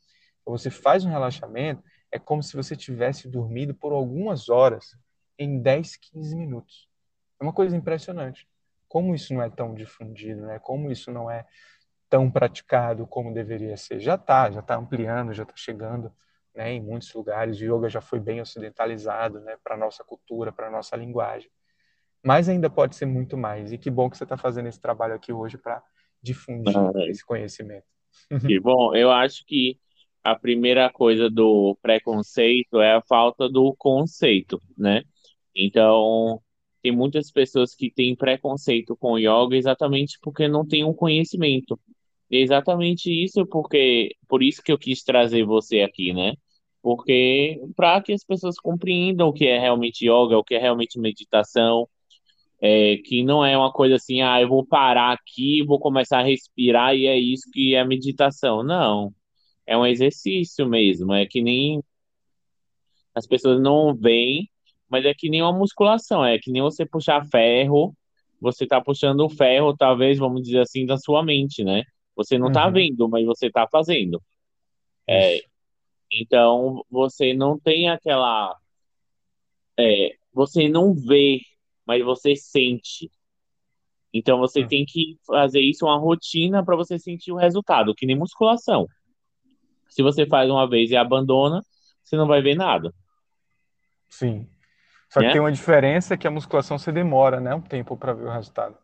Então, 0.42 0.56
você 0.56 0.70
faz 0.70 1.04
um 1.04 1.10
relaxamento, 1.10 1.82
é 2.12 2.18
como 2.18 2.42
se 2.42 2.54
você 2.54 2.76
tivesse 2.76 3.28
dormido 3.28 3.74
por 3.74 3.92
algumas 3.92 4.48
horas 4.48 4.96
em 5.38 5.58
10, 5.58 5.96
15 5.96 6.36
minutos. 6.36 6.88
É 7.40 7.42
uma 7.44 7.52
coisa 7.52 7.76
impressionante. 7.76 8.46
Como 8.88 9.14
isso 9.14 9.34
não 9.34 9.42
é 9.42 9.50
tão 9.50 9.74
difundido, 9.74 10.42
né? 10.42 10.58
Como 10.58 10.90
isso 10.92 11.10
não 11.10 11.30
é 11.30 11.46
tão 12.08 12.30
praticado 12.30 13.06
como 13.06 13.34
deveria 13.34 13.76
ser. 13.76 14.00
Já 14.00 14.14
está, 14.14 14.50
já 14.50 14.60
está 14.60 14.76
ampliando, 14.76 15.32
já 15.32 15.42
está 15.42 15.54
chegando 15.56 16.12
né, 16.56 16.72
em 16.72 16.82
muitos 16.82 17.12
lugares. 17.12 17.60
O 17.60 17.64
yoga 17.64 17.88
já 17.88 18.00
foi 18.00 18.18
bem 18.18 18.40
ocidentalizado 18.40 19.40
né, 19.40 19.56
para 19.62 19.74
a 19.74 19.78
nossa 19.78 20.02
cultura, 20.02 20.50
para 20.50 20.68
a 20.68 20.70
nossa 20.70 20.96
linguagem. 20.96 21.50
Mas 22.24 22.48
ainda 22.48 22.70
pode 22.70 22.96
ser 22.96 23.06
muito 23.06 23.36
mais. 23.36 23.72
E 23.72 23.78
que 23.78 23.90
bom 23.90 24.10
que 24.10 24.16
você 24.16 24.24
está 24.24 24.36
fazendo 24.36 24.66
esse 24.66 24.80
trabalho 24.80 25.14
aqui 25.14 25.32
hoje 25.32 25.58
para 25.58 25.82
difundir 26.20 26.76
ah, 26.76 26.90
esse 27.08 27.24
conhecimento. 27.24 27.84
Bom. 28.62 28.94
Eu 28.96 29.10
acho 29.12 29.44
que 29.46 29.78
a 30.24 30.34
primeira 30.34 30.90
coisa 30.90 31.30
do 31.30 31.78
preconceito 31.80 32.80
é 32.80 32.94
a 32.94 33.02
falta 33.02 33.48
do 33.48 33.74
conceito, 33.76 34.60
né? 34.76 35.04
Então, 35.54 36.42
tem 36.82 36.90
muitas 36.90 37.30
pessoas 37.30 37.74
que 37.74 37.90
têm 37.90 38.16
preconceito 38.16 38.96
com 38.96 39.18
yoga 39.18 39.56
exatamente 39.56 40.18
porque 40.20 40.48
não 40.48 40.66
têm 40.66 40.84
um 40.84 40.92
conhecimento. 40.92 41.78
Exatamente 42.28 43.08
isso, 43.08 43.46
porque 43.46 44.16
por 44.26 44.42
isso 44.42 44.62
que 44.62 44.72
eu 44.72 44.78
quis 44.78 45.04
trazer 45.04 45.44
você 45.44 45.82
aqui, 45.82 46.12
né? 46.12 46.34
Porque 46.86 47.60
para 47.74 48.00
que 48.00 48.12
as 48.12 48.22
pessoas 48.22 48.60
compreendam 48.60 49.26
o 49.26 49.32
que 49.32 49.44
é 49.44 49.58
realmente 49.58 50.04
yoga, 50.04 50.38
o 50.38 50.44
que 50.44 50.54
é 50.54 50.58
realmente 50.60 51.00
meditação, 51.00 51.88
é, 52.60 52.98
que 52.98 53.24
não 53.24 53.44
é 53.44 53.58
uma 53.58 53.72
coisa 53.72 53.96
assim, 53.96 54.22
ah, 54.22 54.40
eu 54.40 54.48
vou 54.48 54.64
parar 54.64 55.10
aqui, 55.10 55.64
vou 55.64 55.80
começar 55.80 56.20
a 56.20 56.22
respirar 56.22 56.94
e 56.94 57.06
é 57.06 57.18
isso 57.18 57.50
que 57.52 57.74
é 57.74 57.84
meditação. 57.84 58.62
Não, 58.62 59.12
é 59.66 59.76
um 59.76 59.84
exercício 59.84 60.64
mesmo, 60.64 61.12
é 61.12 61.26
que 61.26 61.42
nem 61.42 61.82
as 63.16 63.26
pessoas 63.26 63.60
não 63.60 63.92
veem, 63.92 64.48
mas 64.88 65.04
é 65.04 65.12
que 65.12 65.28
nem 65.28 65.42
uma 65.42 65.52
musculação, 65.52 66.24
é 66.24 66.38
que 66.38 66.52
nem 66.52 66.62
você 66.62 66.86
puxar 66.86 67.26
ferro, 67.26 67.96
você 68.40 68.62
está 68.62 68.80
puxando 68.80 69.22
o 69.22 69.28
ferro, 69.28 69.76
talvez, 69.76 70.18
vamos 70.18 70.40
dizer 70.40 70.60
assim, 70.60 70.86
da 70.86 70.96
sua 70.96 71.20
mente, 71.24 71.64
né? 71.64 71.82
Você 72.14 72.38
não 72.38 72.46
está 72.46 72.68
uhum. 72.68 72.72
vendo, 72.72 73.08
mas 73.08 73.26
você 73.26 73.48
está 73.48 73.66
fazendo. 73.66 74.22
É, 75.04 75.40
então, 76.10 76.84
você 76.90 77.34
não 77.34 77.58
tem 77.58 77.88
aquela. 77.88 78.56
É, 79.78 80.14
você 80.32 80.68
não 80.68 80.94
vê, 80.94 81.40
mas 81.86 82.04
você 82.04 82.36
sente. 82.36 83.10
Então, 84.12 84.38
você 84.38 84.62
uhum. 84.62 84.68
tem 84.68 84.84
que 84.86 85.18
fazer 85.26 85.60
isso 85.60 85.84
uma 85.84 85.98
rotina 85.98 86.64
para 86.64 86.76
você 86.76 86.98
sentir 86.98 87.32
o 87.32 87.36
resultado, 87.36 87.94
que 87.94 88.06
nem 88.06 88.16
musculação. 88.16 88.86
Se 89.88 90.02
você 90.02 90.26
faz 90.26 90.48
uma 90.48 90.68
vez 90.68 90.90
e 90.90 90.96
abandona, 90.96 91.62
você 92.02 92.16
não 92.16 92.26
vai 92.26 92.40
ver 92.40 92.54
nada. 92.54 92.94
Sim. 94.08 94.48
Só 95.10 95.20
que 95.20 95.26
né? 95.26 95.32
tem 95.32 95.40
uma 95.40 95.52
diferença 95.52 96.16
que 96.16 96.26
a 96.26 96.30
musculação 96.30 96.78
você 96.78 96.90
demora, 96.90 97.40
né, 97.40 97.54
um 97.54 97.60
tempo 97.60 97.96
para 97.96 98.12
ver 98.12 98.24
o 98.24 98.30
resultado. 98.30 98.76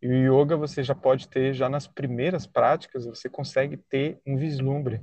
E 0.00 0.08
o 0.08 0.42
yoga 0.42 0.56
você 0.56 0.82
já 0.82 0.94
pode 0.94 1.28
ter, 1.28 1.52
já 1.52 1.68
nas 1.68 1.86
primeiras 1.86 2.46
práticas, 2.46 3.06
você 3.06 3.28
consegue 3.28 3.76
ter 3.76 4.20
um 4.26 4.36
vislumbre 4.36 5.00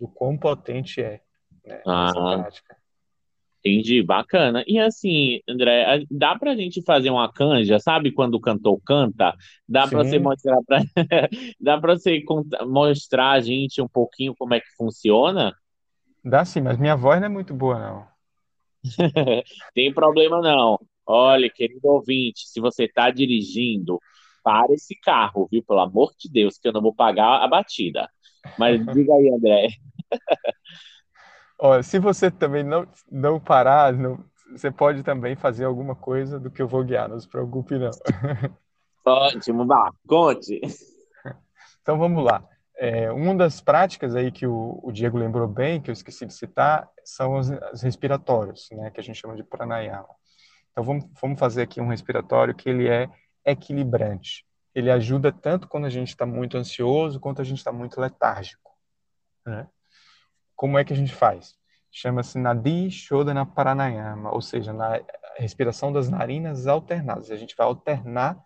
do 0.00 0.08
quão 0.08 0.36
potente 0.38 1.00
é 1.00 1.20
né, 1.64 1.82
ah, 1.86 2.06
essa 2.08 2.20
prática. 2.38 2.76
Entendi, 3.62 4.02
bacana. 4.02 4.64
E 4.66 4.78
assim, 4.78 5.40
André, 5.46 6.06
dá 6.10 6.34
pra 6.34 6.56
gente 6.56 6.82
fazer 6.82 7.10
uma 7.10 7.30
canja, 7.30 7.78
sabe 7.78 8.10
quando 8.10 8.34
o 8.34 8.40
cantor 8.40 8.80
canta? 8.84 9.34
Dá 9.68 9.86
para 9.86 10.02
você 10.02 10.18
mostrar 10.18 10.56
pra... 10.66 10.80
dá 11.60 11.78
para 11.78 11.94
você 11.94 12.24
mostrar 12.66 13.32
a 13.32 13.40
gente 13.40 13.82
um 13.82 13.88
pouquinho 13.88 14.34
como 14.34 14.54
é 14.54 14.60
que 14.60 14.74
funciona? 14.78 15.54
Dá 16.24 16.42
sim, 16.44 16.62
mas 16.62 16.78
minha 16.78 16.96
voz 16.96 17.20
não 17.20 17.26
é 17.26 17.30
muito 17.30 17.52
boa, 17.52 17.78
não. 17.78 18.06
Tem 19.74 19.92
problema 19.92 20.40
não. 20.40 20.80
Olha, 21.06 21.50
querido 21.50 21.86
ouvinte, 21.88 22.48
se 22.48 22.60
você 22.60 22.84
está 22.84 23.10
dirigindo, 23.10 23.98
para 24.42 24.72
esse 24.72 24.94
carro, 24.96 25.48
viu? 25.50 25.62
Pelo 25.62 25.80
amor 25.80 26.12
de 26.18 26.30
Deus, 26.30 26.58
que 26.58 26.68
eu 26.68 26.72
não 26.72 26.82
vou 26.82 26.94
pagar 26.94 27.42
a 27.42 27.48
batida. 27.48 28.08
Mas 28.58 28.80
diga 28.94 29.14
aí, 29.14 29.30
André. 29.32 29.68
Olha, 31.58 31.82
se 31.82 31.98
você 31.98 32.30
também 32.30 32.64
não, 32.64 32.86
não 33.10 33.38
parar, 33.38 33.92
não, 33.92 34.24
você 34.50 34.70
pode 34.70 35.02
também 35.02 35.36
fazer 35.36 35.64
alguma 35.64 35.94
coisa 35.94 36.40
do 36.40 36.50
que 36.50 36.62
eu 36.62 36.68
vou 36.68 36.84
guiar, 36.84 37.08
não 37.08 37.20
se 37.20 37.28
preocupe 37.28 37.78
não. 37.78 37.90
Ótimo, 39.04 39.66
vá, 39.66 39.90
conte. 40.06 40.60
Então 41.82 41.98
vamos 41.98 42.24
lá. 42.24 42.46
É, 42.76 43.12
uma 43.12 43.34
das 43.34 43.60
práticas 43.60 44.16
aí 44.16 44.32
que 44.32 44.46
o, 44.46 44.80
o, 44.82 44.90
Diego 44.90 45.18
lembrou 45.18 45.46
bem, 45.46 45.80
que 45.82 45.90
eu 45.90 45.92
esqueci 45.92 46.24
de 46.24 46.32
citar, 46.32 46.88
são 47.04 47.36
os, 47.36 47.50
os 47.72 47.82
respiratórios, 47.82 48.68
né, 48.72 48.90
que 48.90 48.98
a 48.98 49.02
gente 49.02 49.20
chama 49.20 49.36
de 49.36 49.44
pranayama. 49.44 50.08
Então 50.72 50.82
vamos, 50.82 51.04
vamos 51.20 51.38
fazer 51.38 51.62
aqui 51.62 51.80
um 51.80 51.88
respiratório 51.88 52.54
que 52.54 52.70
ele 52.70 52.88
é 52.88 53.06
equilibrante. 53.44 54.44
Ele 54.74 54.90
ajuda 54.90 55.32
tanto 55.32 55.68
quando 55.68 55.86
a 55.86 55.90
gente 55.90 56.08
está 56.08 56.24
muito 56.24 56.56
ansioso 56.56 57.20
quanto 57.20 57.40
a 57.40 57.44
gente 57.44 57.58
está 57.58 57.72
muito 57.72 58.00
letárgico. 58.00 58.70
Né? 59.44 59.68
Como 60.54 60.78
é 60.78 60.84
que 60.84 60.92
a 60.92 60.96
gente 60.96 61.14
faz? 61.14 61.56
Chama-se 61.90 62.38
Nadi 62.38 62.90
Shodhana 62.90 63.44
Paranayama, 63.44 64.32
ou 64.32 64.40
seja, 64.40 64.72
na 64.72 65.00
respiração 65.36 65.92
das 65.92 66.08
narinas 66.08 66.66
alternadas. 66.66 67.30
A 67.30 67.36
gente 67.36 67.56
vai 67.56 67.66
alternar 67.66 68.40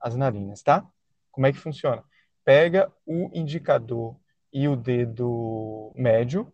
as 0.00 0.16
narinas, 0.16 0.62
tá? 0.62 0.86
Como 1.30 1.46
é 1.46 1.52
que 1.52 1.58
funciona? 1.58 2.04
Pega 2.44 2.92
o 3.06 3.30
indicador 3.32 4.16
e 4.52 4.68
o 4.68 4.76
dedo 4.76 5.92
médio, 5.94 6.52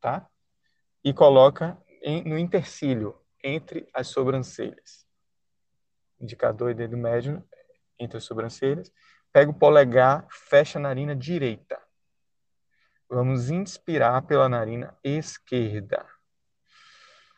tá? 0.00 0.28
E 1.02 1.12
coloca 1.12 1.76
em, 2.02 2.22
no 2.22 2.38
intercílio, 2.38 3.16
entre 3.42 3.88
as 3.92 4.08
sobrancelhas 4.08 5.07
indicador 6.20 6.70
e 6.70 6.74
dedo 6.74 6.96
médio 6.96 7.42
entre 7.98 8.18
as 8.18 8.24
sobrancelhas. 8.24 8.92
Pega 9.32 9.50
o 9.50 9.54
polegar, 9.54 10.26
fecha 10.30 10.78
a 10.78 10.82
narina 10.82 11.14
direita. 11.14 11.78
Vamos 13.08 13.50
inspirar 13.50 14.22
pela 14.22 14.48
narina 14.48 14.96
esquerda. 15.02 16.04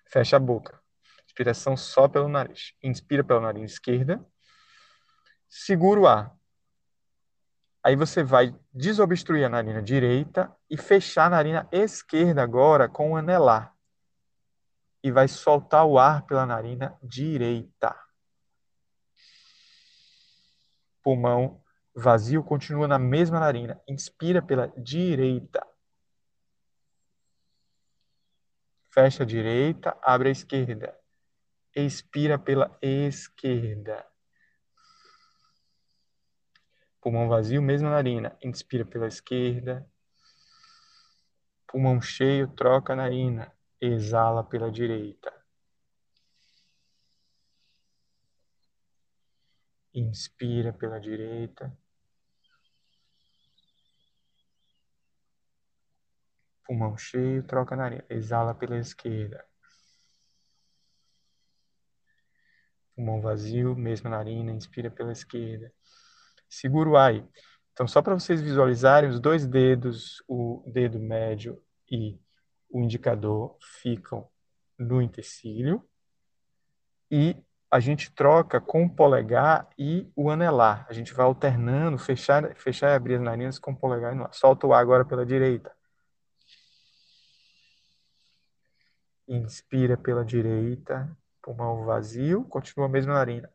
Fecha 0.06 0.36
a 0.36 0.40
boca. 0.40 0.80
Inspiração 1.24 1.76
só 1.76 2.08
pelo 2.08 2.28
nariz. 2.28 2.74
Inspira 2.82 3.22
pela 3.22 3.40
narina 3.40 3.66
esquerda. 3.66 4.24
Segura 5.48 6.00
o 6.00 6.06
ar. 6.06 6.36
Aí 7.82 7.96
você 7.96 8.22
vai 8.22 8.54
desobstruir 8.72 9.46
a 9.46 9.48
narina 9.48 9.80
direita 9.80 10.54
e 10.68 10.76
fechar 10.76 11.26
a 11.26 11.30
narina 11.30 11.68
esquerda 11.72 12.42
agora 12.42 12.88
com 12.88 13.12
o 13.12 13.16
anelar. 13.16 13.74
E 15.02 15.10
vai 15.10 15.28
soltar 15.28 15.86
o 15.86 15.98
ar 15.98 16.26
pela 16.26 16.44
narina 16.44 16.98
direita 17.02 17.96
pulmão 21.02 21.62
vazio 21.94 22.42
continua 22.42 22.86
na 22.88 22.98
mesma 22.98 23.40
narina. 23.40 23.80
Inspira 23.88 24.40
pela 24.40 24.68
direita. 24.76 25.66
Fecha 28.92 29.22
a 29.22 29.26
direita, 29.26 29.96
abre 30.02 30.28
a 30.28 30.32
esquerda. 30.32 30.96
Expira 31.74 32.38
pela 32.38 32.76
esquerda. 32.82 34.04
Pulmão 37.00 37.28
vazio, 37.28 37.62
mesma 37.62 37.90
narina. 37.90 38.36
Inspira 38.42 38.84
pela 38.84 39.06
esquerda. 39.06 39.88
Pulmão 41.66 42.00
cheio, 42.00 42.48
troca 42.48 42.92
a 42.92 42.96
narina. 42.96 43.52
Exala 43.80 44.42
pela 44.42 44.70
direita. 44.70 45.39
Inspira 49.94 50.72
pela 50.72 51.00
direita. 51.00 51.76
Pulmão 56.64 56.96
cheio, 56.96 57.42
troca 57.42 57.74
na 57.74 57.84
narina. 57.84 58.04
Exala 58.08 58.54
pela 58.54 58.78
esquerda. 58.78 59.44
pulmão 63.00 63.20
vazio, 63.22 63.74
mesma 63.74 64.10
narina, 64.10 64.52
inspira 64.52 64.90
pela 64.90 65.10
esquerda. 65.10 65.72
Segura 66.48 66.90
o 66.90 66.96
ar. 66.96 67.14
Então, 67.72 67.88
só 67.88 68.02
para 68.02 68.14
vocês 68.14 68.42
visualizarem, 68.42 69.08
os 69.08 69.18
dois 69.18 69.46
dedos, 69.46 70.22
o 70.28 70.62
dedo 70.66 70.98
médio 70.98 71.62
e 71.90 72.20
o 72.68 72.82
indicador, 72.82 73.56
ficam 73.80 74.28
no 74.78 75.00
intestino 75.00 75.82
e 77.10 77.36
a 77.70 77.78
gente 77.78 78.10
troca 78.10 78.60
com 78.60 78.84
o 78.84 78.90
polegar 78.90 79.68
e 79.78 80.10
o 80.16 80.28
anelar. 80.28 80.86
A 80.88 80.92
gente 80.92 81.14
vai 81.14 81.24
alternando, 81.24 81.96
fechar, 81.98 82.54
fechar 82.56 82.90
e 82.90 82.94
abrir 82.94 83.14
as 83.14 83.20
narinas 83.22 83.58
com 83.58 83.70
o 83.70 83.76
polegar 83.76 84.10
e 84.10 84.14
anelar. 84.14 84.32
Solta 84.32 84.66
o 84.66 84.74
ar 84.74 84.80
agora 84.80 85.04
pela 85.04 85.24
direita. 85.24 85.72
Inspira 89.28 89.96
pela 89.96 90.24
direita, 90.24 91.16
pulmão 91.40 91.84
vazio, 91.84 92.44
continua 92.44 92.86
a 92.86 92.88
mesma 92.88 93.14
narina. 93.14 93.48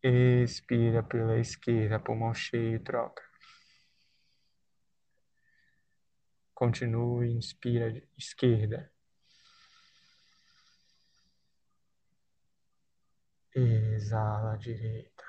Expira 0.00 1.02
pela 1.02 1.38
esquerda, 1.38 1.98
pulmão 1.98 2.32
cheio, 2.32 2.78
troca. 2.84 3.22
Continue, 6.54 7.32
inspira 7.32 8.00
esquerda. 8.16 8.88
Exala 13.54 14.52
a 14.52 14.56
direita. 14.56 15.24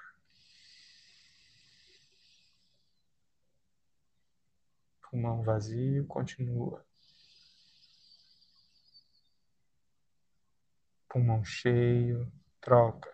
Pulmão 5.02 5.42
vazio, 5.42 6.06
continua. 6.06 6.86
Pulmão 11.10 11.44
cheio, 11.44 12.32
troca. 12.62 13.10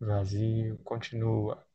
Vazio, 0.00 0.78
continua. 0.78 1.66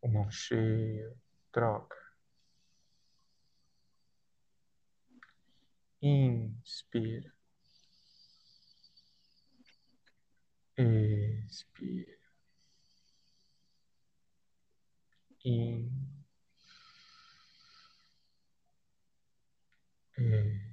Pulmão 0.00 0.30
cheio, 0.30 1.14
troca. 1.52 2.07
Inspira. 6.02 7.32
Expira. 10.76 12.14
In. 15.44 15.90
In. 20.18 20.67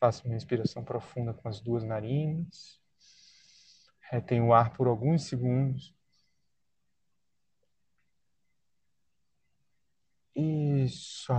Faça 0.00 0.26
uma 0.26 0.34
inspiração 0.34 0.82
profunda 0.82 1.34
com 1.34 1.46
as 1.46 1.60
duas 1.60 1.84
narinas. 1.84 2.80
Retém 4.00 4.40
o 4.40 4.54
ar 4.54 4.72
por 4.72 4.88
alguns 4.88 5.24
segundos. 5.24 5.94
Isso. 10.34 11.34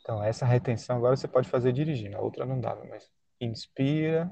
Então, 0.00 0.22
essa 0.22 0.46
retenção 0.46 0.96
agora 0.96 1.16
você 1.16 1.26
pode 1.26 1.48
fazer 1.48 1.72
dirigindo. 1.72 2.16
A 2.16 2.20
outra 2.20 2.46
não 2.46 2.60
dava, 2.60 2.84
mas 2.84 3.10
inspira. 3.40 4.30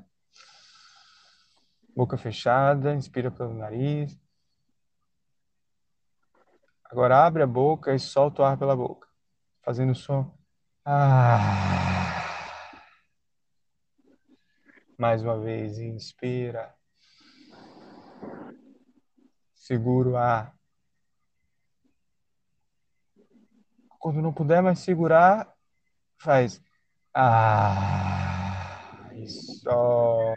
Boca 1.97 2.17
fechada, 2.17 2.95
inspira 2.95 3.33
pelo 3.33 3.53
nariz. 3.53 4.17
Agora 6.85 7.27
abre 7.27 7.43
a 7.43 7.49
boca 7.49 7.93
e 7.93 7.99
solta 7.99 8.43
o 8.43 8.45
ar 8.45 8.57
pela 8.57 8.77
boca, 8.77 9.09
fazendo 9.63 9.91
o 9.91 9.95
som 9.95 10.41
ah. 10.85 11.80
Mais 15.01 15.23
uma 15.23 15.41
vez, 15.41 15.79
inspira. 15.79 16.75
Segura 19.55 20.11
o 20.11 20.17
ar. 20.19 20.55
Quando 23.99 24.21
não 24.21 24.31
puder 24.31 24.63
mais 24.63 24.81
segurar, 24.81 25.51
faz. 26.19 26.63
Ah. 27.15 29.09
E 29.15 29.27
solta. 29.27 30.37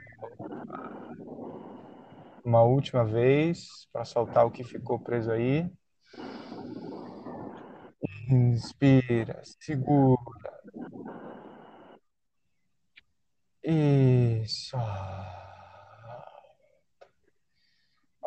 Uma 2.46 2.62
última 2.62 3.04
vez 3.04 3.68
para 3.92 4.06
soltar 4.06 4.46
o 4.46 4.52
que 4.52 4.64
ficou 4.64 4.98
preso 4.98 5.30
aí. 5.30 5.70
Inspira, 8.30 9.42
segura. 9.60 10.54
Isso. 13.64 14.78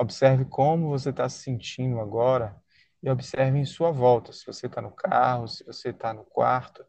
Observe 0.06 0.44
como 0.44 0.90
você 0.90 1.10
está 1.10 1.28
se 1.28 1.40
sentindo 1.40 1.98
agora 1.98 2.56
e 3.02 3.10
observe 3.10 3.58
em 3.58 3.64
sua 3.64 3.90
volta. 3.90 4.32
Se 4.32 4.46
você 4.46 4.68
está 4.68 4.80
no 4.80 4.92
carro, 4.92 5.48
se 5.48 5.64
você 5.64 5.88
está 5.88 6.14
no 6.14 6.22
quarto, 6.24 6.86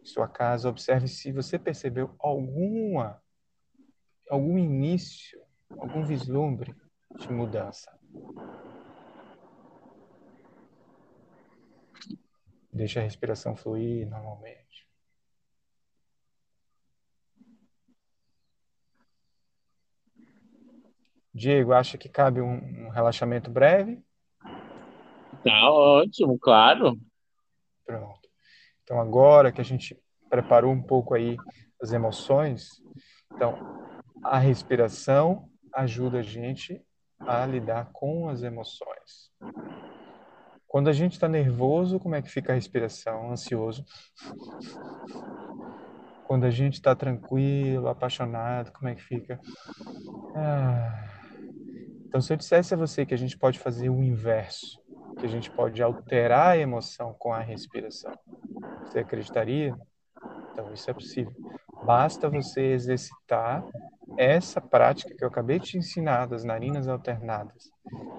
em 0.00 0.04
sua 0.04 0.28
casa, 0.28 0.68
observe 0.68 1.08
se 1.08 1.32
você 1.32 1.58
percebeu 1.58 2.14
alguma, 2.20 3.20
algum 4.30 4.56
início, 4.56 5.42
algum 5.76 6.06
vislumbre 6.06 6.76
de 7.18 7.28
mudança. 7.32 7.90
Deixa 12.72 13.00
a 13.00 13.02
respiração 13.02 13.56
fluir 13.56 14.08
normalmente. 14.08 14.65
Diego, 21.36 21.74
acha 21.74 21.98
que 21.98 22.08
cabe 22.08 22.40
um, 22.40 22.86
um 22.86 22.88
relaxamento 22.88 23.50
breve? 23.50 24.02
Tá 25.44 25.70
ótimo, 25.70 26.38
claro. 26.38 26.98
Pronto. 27.84 28.26
Então, 28.82 28.98
agora 28.98 29.52
que 29.52 29.60
a 29.60 29.64
gente 29.64 30.00
preparou 30.30 30.72
um 30.72 30.82
pouco 30.82 31.14
aí 31.14 31.36
as 31.80 31.92
emoções, 31.92 32.82
então, 33.34 33.54
a 34.24 34.38
respiração 34.38 35.46
ajuda 35.74 36.20
a 36.20 36.22
gente 36.22 36.82
a 37.20 37.44
lidar 37.44 37.90
com 37.92 38.30
as 38.30 38.42
emoções. 38.42 39.30
Quando 40.66 40.88
a 40.88 40.92
gente 40.92 41.12
está 41.12 41.28
nervoso, 41.28 42.00
como 42.00 42.14
é 42.14 42.22
que 42.22 42.30
fica 42.30 42.52
a 42.52 42.54
respiração? 42.54 43.30
Ansioso. 43.30 43.84
Quando 46.24 46.44
a 46.44 46.50
gente 46.50 46.74
está 46.74 46.94
tranquilo, 46.94 47.88
apaixonado, 47.88 48.72
como 48.72 48.88
é 48.88 48.94
que 48.94 49.02
fica? 49.02 49.38
Ah. 50.34 51.16
Então, 52.16 52.22
se 52.22 52.32
eu 52.32 52.36
dissesse 52.38 52.72
a 52.72 52.78
você 52.78 53.04
que 53.04 53.12
a 53.12 53.18
gente 53.18 53.36
pode 53.36 53.58
fazer 53.58 53.90
o 53.90 54.02
inverso, 54.02 54.80
que 55.18 55.26
a 55.26 55.28
gente 55.28 55.50
pode 55.50 55.82
alterar 55.82 56.52
a 56.52 56.56
emoção 56.56 57.12
com 57.12 57.30
a 57.30 57.40
respiração, 57.40 58.18
você 58.86 59.00
acreditaria? 59.00 59.76
Então, 60.50 60.72
isso 60.72 60.90
é 60.90 60.94
possível. 60.94 61.34
Basta 61.82 62.30
você 62.30 62.72
exercitar 62.72 63.62
essa 64.16 64.62
prática 64.62 65.14
que 65.14 65.22
eu 65.22 65.28
acabei 65.28 65.58
de 65.58 65.66
te 65.66 65.76
ensinar 65.76 66.24
das 66.24 66.42
narinas 66.42 66.88
alternadas 66.88 67.70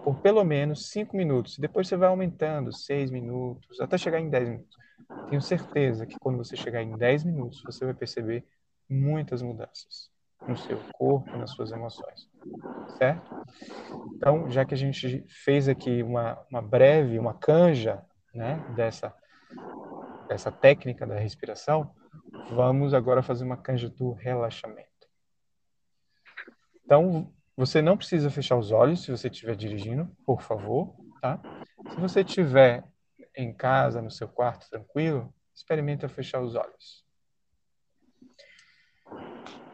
por 0.04 0.22
pelo 0.22 0.44
menos 0.44 0.92
5 0.92 1.18
minutos. 1.18 1.58
Depois 1.58 1.88
você 1.88 1.98
vai 1.98 2.10
aumentando 2.10 2.72
6 2.72 3.10
minutos, 3.10 3.82
até 3.82 3.98
chegar 3.98 4.20
em 4.20 4.30
10 4.30 4.48
minutos. 4.48 4.78
Tenho 5.28 5.42
certeza 5.42 6.06
que 6.06 6.20
quando 6.20 6.38
você 6.38 6.56
chegar 6.56 6.84
em 6.84 6.96
10 6.96 7.24
minutos, 7.24 7.64
você 7.66 7.84
vai 7.84 7.96
perceber 7.96 8.46
muitas 8.88 9.42
mudanças 9.42 10.12
no 10.48 10.56
seu 10.56 10.78
corpo, 10.94 11.36
nas 11.36 11.50
suas 11.50 11.72
emoções. 11.72 12.30
Certo? 12.90 13.36
Então, 14.16 14.50
já 14.50 14.66
que 14.66 14.74
a 14.74 14.78
gente 14.78 15.24
fez 15.28 15.68
aqui 15.68 16.02
uma, 16.02 16.40
uma 16.50 16.62
breve, 16.62 17.20
uma 17.20 17.34
canja 17.34 18.04
né, 18.34 18.64
dessa, 18.76 19.14
dessa 20.28 20.52
técnica 20.52 21.06
da 21.06 21.16
respiração, 21.16 21.94
vamos 22.50 22.94
agora 22.94 23.22
fazer 23.22 23.44
uma 23.44 23.58
canja 23.58 23.90
do 23.90 24.12
relaxamento. 24.12 24.88
Então, 26.84 27.34
você 27.56 27.82
não 27.82 27.98
precisa 27.98 28.30
fechar 28.30 28.58
os 28.58 28.72
olhos 28.72 29.04
se 29.04 29.12
você 29.12 29.28
estiver 29.28 29.56
dirigindo, 29.56 30.08
por 30.26 30.42
favor, 30.42 30.96
tá? 31.22 31.40
Se 31.90 32.00
você 32.00 32.22
estiver 32.22 32.84
em 33.36 33.54
casa, 33.54 34.02
no 34.02 34.10
seu 34.10 34.28
quarto, 34.28 34.70
tranquilo, 34.70 35.34
experimenta 35.54 36.08
fechar 36.08 36.42
os 36.42 36.56
olhos. 36.56 37.06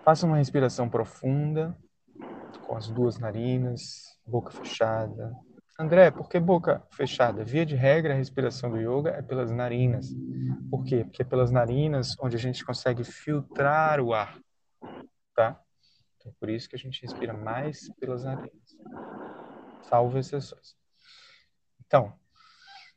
Faça 0.04 0.26
uma 0.26 0.38
respiração 0.38 0.89
profunda, 0.89 1.78
com 2.74 2.78
as 2.78 2.88
duas 2.88 3.20
narinas, 3.20 4.18
boca 4.26 4.50
fechada. 4.50 5.32
André, 5.80 6.10
por 6.10 6.28
que 6.28 6.40
boca 6.40 6.84
fechada? 6.90 7.46
Via 7.46 7.64
de 7.64 7.76
regra, 7.76 8.16
a 8.16 8.18
respiração 8.18 8.72
do 8.72 8.78
yoga 8.78 9.12
é 9.12 9.22
pelas 9.22 9.52
narinas. 9.52 10.08
Por 10.72 10.84
quê? 10.84 11.04
Porque 11.04 11.22
é 11.22 11.26
pelas 11.26 11.52
narinas 11.52 12.16
onde 12.20 12.36
a 12.36 12.40
gente 12.40 12.66
consegue 12.66 13.04
filtrar 13.04 14.00
o 14.00 14.12
ar, 14.12 14.40
tá? 15.36 15.62
Então, 16.18 16.34
por 16.40 16.50
isso 16.50 16.68
que 16.68 16.76
a 16.76 16.80
gente 16.80 17.00
respira 17.00 17.32
mais 17.32 17.94
pelas 18.00 18.24
narinas, 18.24 18.76
salvo 19.84 20.18
exceções. 20.18 20.76
Então, 21.86 22.12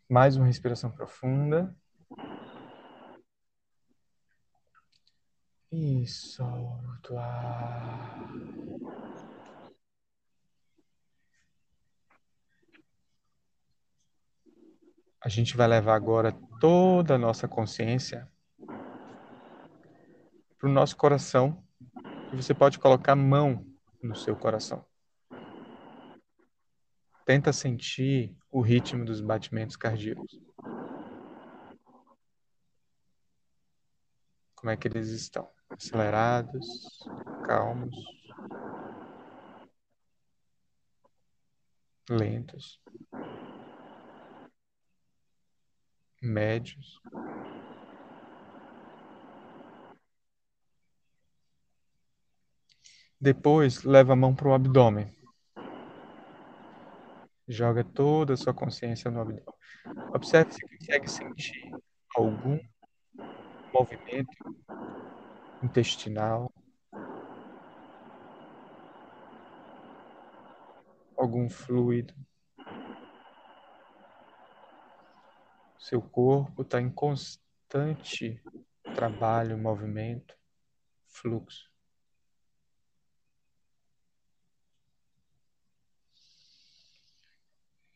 mais 0.08 0.38
uma 0.38 0.46
respiração 0.46 0.90
profunda. 0.90 1.76
E 5.70 6.06
solta 6.06 7.12
o 7.12 7.18
ar. 7.18 8.15
A 15.26 15.28
gente 15.28 15.56
vai 15.56 15.66
levar 15.66 15.96
agora 15.96 16.30
toda 16.60 17.16
a 17.16 17.18
nossa 17.18 17.48
consciência 17.48 18.30
para 20.56 20.68
o 20.68 20.72
nosso 20.72 20.96
coração. 20.96 21.66
E 22.32 22.36
você 22.36 22.54
pode 22.54 22.78
colocar 22.78 23.14
a 23.14 23.16
mão 23.16 23.66
no 24.00 24.14
seu 24.14 24.36
coração. 24.36 24.86
Tenta 27.24 27.52
sentir 27.52 28.36
o 28.52 28.60
ritmo 28.60 29.04
dos 29.04 29.20
batimentos 29.20 29.74
cardíacos. 29.74 30.40
Como 34.54 34.70
é 34.70 34.76
que 34.76 34.86
eles 34.86 35.08
estão? 35.08 35.50
Acelerados, 35.70 37.00
calmos, 37.44 37.96
lentos 42.08 42.80
médios. 46.26 47.00
Depois, 53.20 53.82
leva 53.82 54.12
a 54.12 54.16
mão 54.16 54.34
para 54.34 54.48
o 54.48 54.54
abdômen. 54.54 55.10
Joga 57.48 57.84
toda 57.84 58.34
a 58.34 58.36
sua 58.36 58.52
consciência 58.52 59.10
no 59.10 59.20
abdômen. 59.20 59.44
Observe 60.14 60.52
se 60.52 60.60
consegue 60.60 61.08
sentir 61.08 61.70
algum 62.16 62.58
movimento 63.72 64.36
intestinal, 65.62 66.52
algum 71.16 71.48
fluido. 71.48 72.14
Seu 75.88 76.02
corpo 76.02 76.62
está 76.62 76.80
em 76.80 76.90
constante 76.90 78.42
trabalho, 78.96 79.56
movimento, 79.56 80.36
fluxo. 81.06 81.70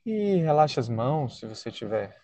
E 0.06 0.36
relaxa 0.36 0.78
as 0.78 0.88
mãos, 0.88 1.40
se 1.40 1.48
você 1.48 1.68
estiver 1.68 2.16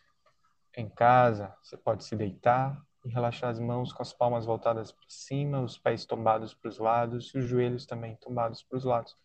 em 0.76 0.88
casa, 0.88 1.52
você 1.60 1.76
pode 1.76 2.04
se 2.04 2.14
deitar 2.14 2.80
e 3.04 3.08
relaxar 3.08 3.50
as 3.50 3.58
mãos 3.58 3.92
com 3.92 4.02
as 4.02 4.12
palmas 4.12 4.46
voltadas 4.46 4.92
para 4.92 5.04
cima, 5.08 5.60
os 5.60 5.76
pés 5.76 6.06
tombados 6.06 6.54
para 6.54 6.68
os 6.68 6.78
lados 6.78 7.34
e 7.34 7.38
os 7.38 7.44
joelhos 7.44 7.86
também 7.86 8.14
tombados 8.18 8.62
para 8.62 8.78
os 8.78 8.84
lados. 8.84 9.18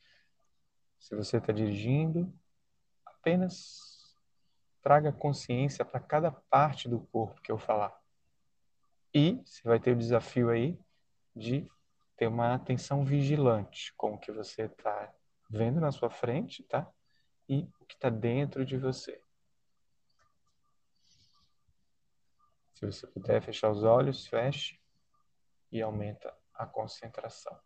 Se 0.98 1.16
você 1.16 1.38
está 1.38 1.54
dirigindo, 1.54 2.34
apenas 3.06 3.91
traga 4.82 5.12
consciência 5.12 5.86
para 5.86 6.00
cada 6.00 6.32
parte 6.32 6.90
do 6.90 7.00
corpo 7.00 7.42
que 7.42 7.52
eu 7.52 7.58
falar. 7.58 7.96
E 9.14 9.42
você 9.46 9.62
vai 9.64 9.80
ter 9.80 9.92
o 9.92 9.98
desafio 9.98 10.50
aí 10.50 10.80
de 11.36 11.70
ter 12.16 12.28
uma 12.28 12.54
atenção 12.54 13.04
vigilante 13.04 13.94
com 13.96 14.14
o 14.14 14.18
que 14.18 14.32
você 14.32 14.64
está 14.64 15.14
vendo 15.50 15.80
na 15.80 15.92
sua 15.92 16.10
frente, 16.10 16.64
tá? 16.64 16.90
E 17.48 17.68
o 17.80 17.86
que 17.86 17.96
está 17.96 18.10
dentro 18.10 18.66
de 18.66 18.78
você. 18.78 19.22
Se 22.76 22.86
você 22.86 23.06
puder 23.08 23.42
fechar 23.42 23.70
os 23.70 23.84
olhos, 23.84 24.26
feche 24.28 24.80
e 25.72 25.82
aumenta 25.82 26.34
a 26.54 26.66
concentração. 26.66 27.60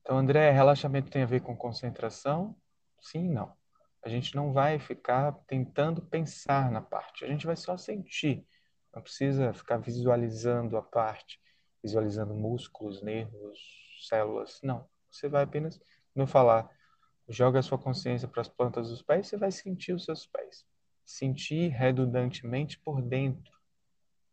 Então, 0.00 0.16
André, 0.16 0.50
relaxamento 0.50 1.10
tem 1.10 1.22
a 1.22 1.26
ver 1.26 1.42
com 1.42 1.56
concentração? 1.56 2.56
Sim 3.00 3.28
não. 3.28 3.57
A 4.08 4.10
gente 4.10 4.34
não 4.34 4.54
vai 4.54 4.78
ficar 4.78 5.32
tentando 5.46 6.00
pensar 6.00 6.70
na 6.70 6.80
parte, 6.80 7.26
a 7.26 7.28
gente 7.28 7.44
vai 7.44 7.54
só 7.54 7.76
sentir. 7.76 8.42
Não 8.94 9.02
precisa 9.02 9.52
ficar 9.52 9.76
visualizando 9.76 10.78
a 10.78 10.82
parte, 10.82 11.38
visualizando 11.82 12.32
músculos, 12.32 13.02
nervos, 13.02 13.58
células. 14.08 14.60
Não. 14.62 14.88
Você 15.10 15.28
vai 15.28 15.42
apenas, 15.42 15.78
no 16.14 16.26
falar, 16.26 16.74
joga 17.28 17.58
a 17.58 17.62
sua 17.62 17.76
consciência 17.76 18.26
para 18.26 18.40
as 18.40 18.48
plantas 18.48 18.88
dos 18.88 19.02
pés, 19.02 19.26
você 19.26 19.36
vai 19.36 19.52
sentir 19.52 19.92
os 19.92 20.06
seus 20.06 20.26
pés. 20.26 20.64
Sentir 21.04 21.68
redundantemente 21.68 22.78
por 22.78 23.02
dentro. 23.02 23.52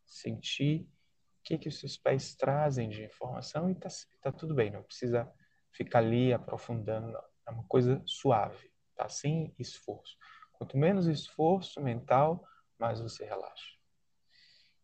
Sentir 0.05 0.83
o 0.83 1.43
que, 1.43 1.57
que 1.57 1.67
os 1.67 1.81
seus 1.81 1.97
pés 1.97 2.33
trazem 2.33 2.87
de 2.87 3.03
informação 3.03 3.69
e 3.69 3.73
está 3.73 3.89
tá 4.21 4.31
tudo 4.31 4.55
bem, 4.55 4.71
não 4.71 4.83
precisa 4.83 5.29
ficar 5.73 5.99
ali 5.99 6.31
aprofundando, 6.31 7.11
não. 7.11 7.23
É 7.45 7.51
uma 7.51 7.65
coisa 7.65 8.01
suave 8.05 8.73
tá? 8.95 9.07
Sem 9.09 9.53
esforço. 9.59 10.17
Quanto 10.53 10.77
menos 10.77 11.07
esforço 11.07 11.81
mental, 11.81 12.43
mais 12.79 12.99
você 12.99 13.25
relaxa. 13.25 13.75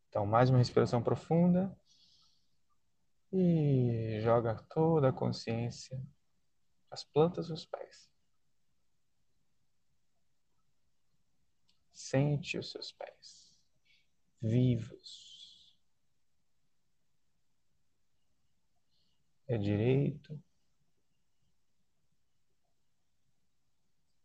Então, 0.10 0.26
mais 0.26 0.50
uma 0.50 0.60
respiração 0.60 1.02
profunda. 1.02 1.76
E 3.34 4.20
joga 4.22 4.56
toda 4.70 5.10
a 5.10 5.14
consciência 5.14 5.98
as 6.90 7.06
plantas 7.06 7.48
dos 7.48 7.66
pés. 7.66 8.12
Sente 11.94 12.58
os 12.58 12.70
seus 12.72 12.92
pés 12.92 13.42
vivos. 14.42 15.30
É 19.48 19.58
direito, 19.58 20.42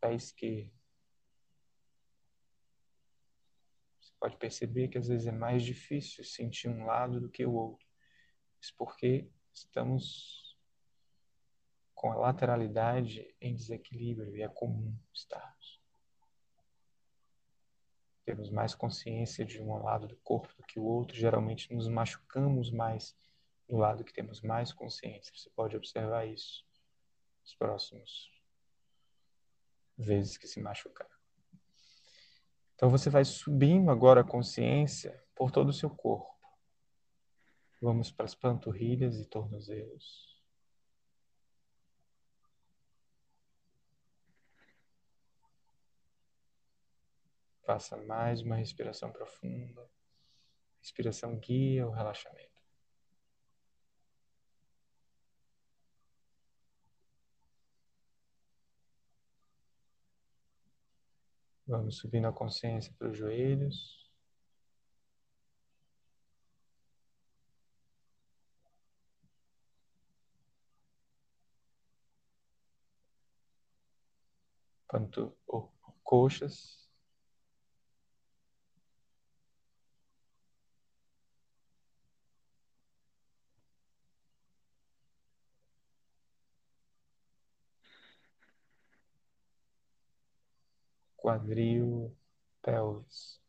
pé 0.06 0.14
esquerdo. 0.14 0.70
Você 4.00 4.12
pode 4.20 4.36
perceber 4.36 4.88
que 4.88 4.98
às 4.98 5.08
vezes 5.08 5.26
é 5.26 5.32
mais 5.32 5.64
difícil 5.64 6.24
sentir 6.24 6.68
um 6.68 6.86
lado 6.86 7.20
do 7.20 7.28
que 7.28 7.44
o 7.44 7.52
outro. 7.52 7.86
Isso 8.60 8.74
porque 8.76 9.28
estamos 9.52 10.56
com 11.94 12.12
a 12.12 12.16
lateralidade 12.16 13.34
em 13.40 13.54
desequilíbrio 13.54 14.36
e 14.36 14.42
é 14.42 14.48
comum 14.48 14.96
estarmos. 15.12 15.80
Temos 18.24 18.50
mais 18.50 18.74
consciência 18.74 19.44
de 19.44 19.62
um 19.62 19.82
lado 19.82 20.06
do 20.08 20.16
corpo 20.16 20.52
do 20.56 20.64
que 20.64 20.78
o 20.78 20.84
outro, 20.84 21.16
geralmente 21.16 21.72
nos 21.72 21.88
machucamos 21.88 22.70
mais 22.70 23.16
no 23.68 23.78
lado 23.78 24.04
que 24.04 24.12
temos 24.12 24.40
mais 24.42 24.72
consciência. 24.72 25.32
Você 25.34 25.48
pode 25.50 25.76
observar 25.76 26.26
isso 26.26 26.64
nos 27.42 27.54
próximos 27.54 28.35
vezes 29.96 30.36
que 30.36 30.46
se 30.46 30.60
machucar. 30.60 31.08
Então 32.74 32.90
você 32.90 33.08
vai 33.08 33.24
subindo 33.24 33.90
agora 33.90 34.20
a 34.20 34.24
consciência 34.24 35.24
por 35.34 35.50
todo 35.50 35.70
o 35.70 35.72
seu 35.72 35.88
corpo. 35.88 36.36
Vamos 37.80 38.10
para 38.10 38.26
as 38.26 38.34
panturrilhas 38.34 39.18
e 39.18 39.24
tornozelos. 39.24 40.36
Faça 47.64 47.96
mais 47.96 48.42
uma 48.42 48.56
respiração 48.56 49.10
profunda. 49.10 49.90
Respiração 50.80 51.36
guia 51.38 51.86
o 51.86 51.90
relaxamento. 51.90 52.55
Vamos 61.66 61.96
subindo 61.98 62.28
a 62.28 62.32
consciência 62.32 62.94
para 62.96 63.10
os 63.10 63.18
joelhos. 63.18 64.08
Panto, 74.88 75.36
oh, 75.48 75.68
coxas. 76.04 76.75
Quadril, 91.26 92.16
pelvis. 92.62 93.42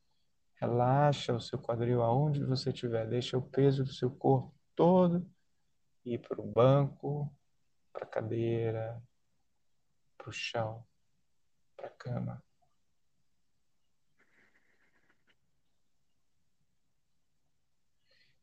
Relaxa 0.55 1.35
o 1.35 1.39
seu 1.39 1.59
quadril 1.59 2.01
aonde 2.01 2.43
você 2.43 2.71
estiver. 2.71 3.07
Deixa 3.07 3.37
o 3.37 3.41
peso 3.41 3.83
do 3.83 3.93
seu 3.93 4.09
corpo 4.09 4.51
todo 4.75 5.29
ir 6.03 6.17
para 6.19 6.41
o 6.41 6.51
banco, 6.51 7.31
para 7.93 8.03
a 8.03 8.07
cadeira, 8.07 8.99
para 10.17 10.29
o 10.29 10.33
chão, 10.33 10.83
para 11.75 11.85
a 11.85 11.91
cama. 11.91 12.43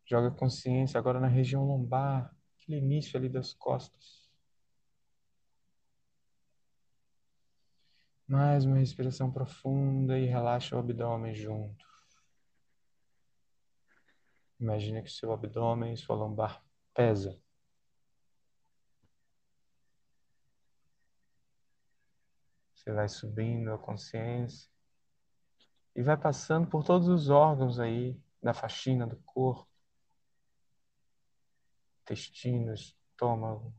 Joga 0.07 0.31
consciência 0.31 0.97
agora 0.97 1.19
na 1.19 1.27
região 1.27 1.65
lombar, 1.65 2.33
aquele 2.57 2.79
início 2.79 3.19
ali 3.19 3.29
das 3.29 3.53
costas. 3.53 4.24
Mais 8.27 8.65
uma 8.65 8.79
respiração 8.79 9.31
profunda 9.31 10.19
e 10.19 10.25
relaxa 10.25 10.75
o 10.75 10.79
abdômen 10.79 11.35
junto. 11.35 11.85
Imagine 14.59 15.03
que 15.03 15.11
seu 15.11 15.31
abdômen 15.31 15.95
sua 15.95 16.17
lombar 16.17 16.65
pesa. 16.95 17.39
Você 22.75 22.93
vai 22.95 23.09
subindo 23.11 23.75
a 23.75 23.79
consciência 23.79 24.71
e 25.95 26.03
vai 26.03 26.17
passando 26.17 26.67
por 26.67 26.83
todos 26.83 27.09
os 27.09 27.29
órgãos 27.29 27.79
aí 27.79 28.19
da 28.43 28.55
faxina 28.55 29.07
do 29.07 29.19
corpo. 29.19 29.71
Intestino, 32.03 32.73
estômago, 32.73 33.75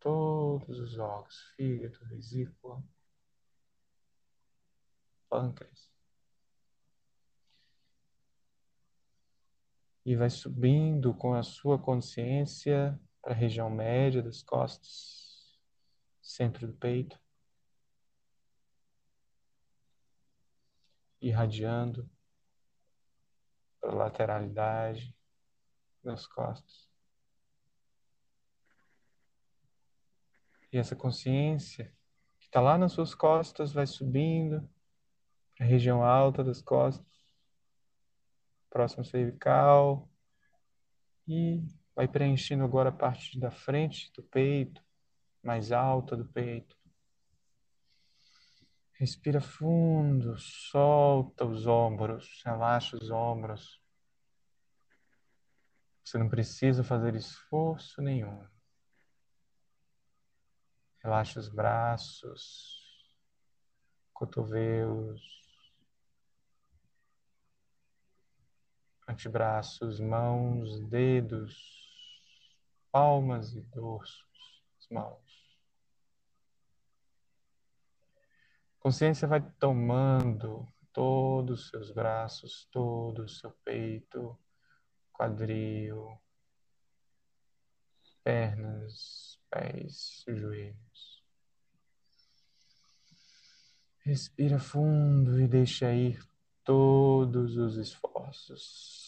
todos 0.00 0.78
os 0.80 0.98
órgãos, 0.98 1.52
fígado, 1.54 1.98
vesícula, 2.06 2.82
pâncreas. 5.28 5.90
E 10.04 10.16
vai 10.16 10.30
subindo 10.30 11.14
com 11.14 11.34
a 11.34 11.42
sua 11.42 11.78
consciência 11.78 12.98
para 13.22 13.32
a 13.32 13.36
região 13.36 13.70
média 13.70 14.22
das 14.22 14.42
costas, 14.42 15.60
centro 16.22 16.66
do 16.66 16.72
peito, 16.72 17.20
irradiando 21.20 22.10
para 23.78 23.92
a 23.92 23.94
lateralidade 23.94 25.14
das 26.02 26.26
costas. 26.26 26.89
E 30.72 30.78
essa 30.78 30.94
consciência 30.94 31.92
que 32.38 32.46
está 32.46 32.60
lá 32.60 32.78
nas 32.78 32.92
suas 32.92 33.14
costas 33.14 33.72
vai 33.72 33.86
subindo 33.86 34.68
para 35.56 35.66
a 35.66 35.68
região 35.68 36.02
alta 36.02 36.44
das 36.44 36.62
costas, 36.62 37.06
próximo 38.70 39.04
cervical, 39.04 40.08
e 41.26 41.62
vai 41.94 42.06
preenchendo 42.06 42.64
agora 42.64 42.88
a 42.88 42.92
parte 42.92 43.38
da 43.38 43.50
frente 43.50 44.12
do 44.12 44.22
peito, 44.22 44.82
mais 45.42 45.72
alta 45.72 46.16
do 46.16 46.24
peito. 46.24 46.78
Respira 48.92 49.40
fundo, 49.40 50.38
solta 50.38 51.44
os 51.44 51.66
ombros, 51.66 52.42
relaxa 52.44 52.96
os 52.96 53.10
ombros. 53.10 53.80
Você 56.04 56.18
não 56.18 56.28
precisa 56.28 56.84
fazer 56.84 57.14
esforço 57.14 58.02
nenhum. 58.02 58.44
Relaxa 61.02 61.40
os 61.40 61.48
braços, 61.48 62.80
cotovelos, 64.12 65.22
antebraços, 69.08 69.98
mãos, 69.98 70.80
dedos, 70.88 71.80
palmas 72.90 73.54
e 73.54 73.60
dorsos 73.62 74.62
das 74.76 74.88
mãos. 74.90 75.58
Consciência 78.78 79.28
vai 79.28 79.40
tomando 79.58 80.66
todos 80.92 81.64
os 81.64 81.68
seus 81.68 81.90
braços, 81.90 82.66
todo 82.70 83.24
o 83.24 83.28
seu 83.28 83.50
peito, 83.64 84.38
quadril, 85.12 86.18
pernas, 88.24 89.29
pés, 89.50 90.24
joelhos. 90.28 91.24
Respira 94.02 94.58
fundo 94.58 95.40
e 95.40 95.46
deixa 95.46 95.92
ir 95.92 96.18
todos 96.64 97.56
os 97.56 97.76
esforços. 97.76 99.00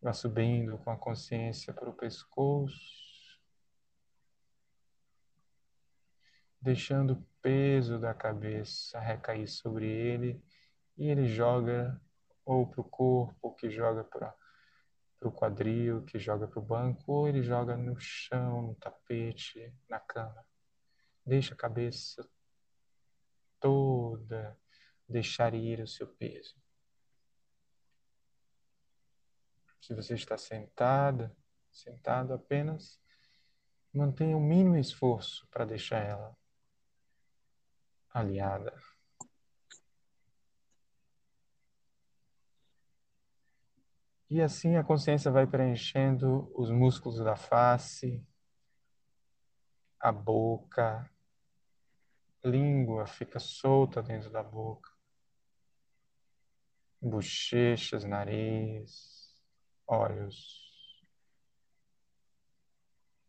Vá 0.00 0.12
subindo 0.12 0.78
com 0.78 0.90
a 0.90 0.96
consciência 0.96 1.74
para 1.74 1.90
o 1.90 1.92
pescoço, 1.92 3.38
deixando 6.60 7.14
o 7.14 7.26
peso 7.42 7.98
da 7.98 8.14
cabeça 8.14 8.98
recair 9.00 9.48
sobre 9.48 9.86
ele 9.86 10.42
e 10.96 11.08
ele 11.08 11.26
joga 11.26 12.00
ou 12.44 12.66
para 12.66 12.80
o 12.80 12.84
corpo, 12.84 13.54
que 13.56 13.68
joga 13.70 14.02
para 14.04 14.34
para 15.18 15.28
o 15.28 15.32
quadril, 15.32 16.04
que 16.04 16.18
joga 16.18 16.46
para 16.46 16.60
o 16.60 16.64
banco, 16.64 17.12
ou 17.12 17.28
ele 17.28 17.42
joga 17.42 17.76
no 17.76 17.98
chão, 17.98 18.62
no 18.62 18.74
tapete, 18.76 19.74
na 19.88 19.98
cama. 19.98 20.44
Deixa 21.26 21.54
a 21.54 21.56
cabeça 21.56 22.28
toda 23.60 24.56
deixar 25.08 25.54
ir 25.54 25.80
o 25.80 25.88
seu 25.88 26.06
peso. 26.06 26.54
Se 29.80 29.94
você 29.94 30.14
está 30.14 30.36
sentada, 30.36 31.34
sentado 31.70 32.34
apenas, 32.34 33.00
mantenha 33.92 34.36
o 34.36 34.40
mínimo 34.40 34.76
esforço 34.76 35.48
para 35.50 35.64
deixar 35.64 36.04
ela 36.04 36.36
aliada. 38.10 38.76
E 44.30 44.42
assim 44.42 44.76
a 44.76 44.84
consciência 44.84 45.30
vai 45.30 45.46
preenchendo 45.46 46.52
os 46.54 46.70
músculos 46.70 47.18
da 47.18 47.34
face, 47.34 48.22
a 49.98 50.12
boca, 50.12 51.10
língua 52.44 53.06
fica 53.06 53.38
solta 53.38 54.02
dentro 54.02 54.30
da 54.30 54.42
boca, 54.42 54.90
bochechas, 57.00 58.04
nariz, 58.04 59.34
olhos, 59.86 60.68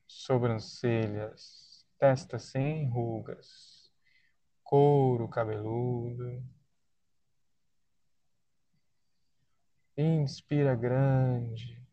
sobrancelhas, 0.05 1.87
testa 1.97 2.37
sem 2.37 2.89
rugas, 2.89 3.89
couro 4.63 5.29
cabeludo. 5.29 6.43
Inspira 10.01 10.75
grande 10.75 11.85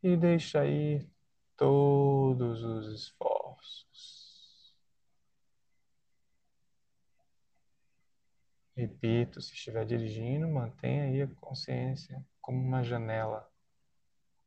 e 0.00 0.16
deixa 0.16 0.64
ir 0.64 1.10
todos 1.56 2.62
os 2.62 2.86
esforços. 2.94 4.72
Repito, 8.76 9.40
se 9.40 9.52
estiver 9.52 9.84
dirigindo, 9.84 10.46
mantenha 10.46 11.06
aí 11.06 11.22
a 11.22 11.26
consciência 11.40 12.24
como 12.40 12.62
uma 12.62 12.84
janela. 12.84 13.50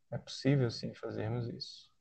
É 0.10 0.18
possível 0.18 0.72
sim 0.72 0.94
fazermos 0.94 1.50
isso. 1.50 1.92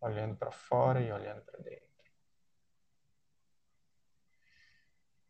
Olhando 0.00 0.34
para 0.36 0.50
fora 0.50 1.02
e 1.02 1.12
olhando 1.12 1.42
para 1.42 1.58
dentro. 1.60 1.85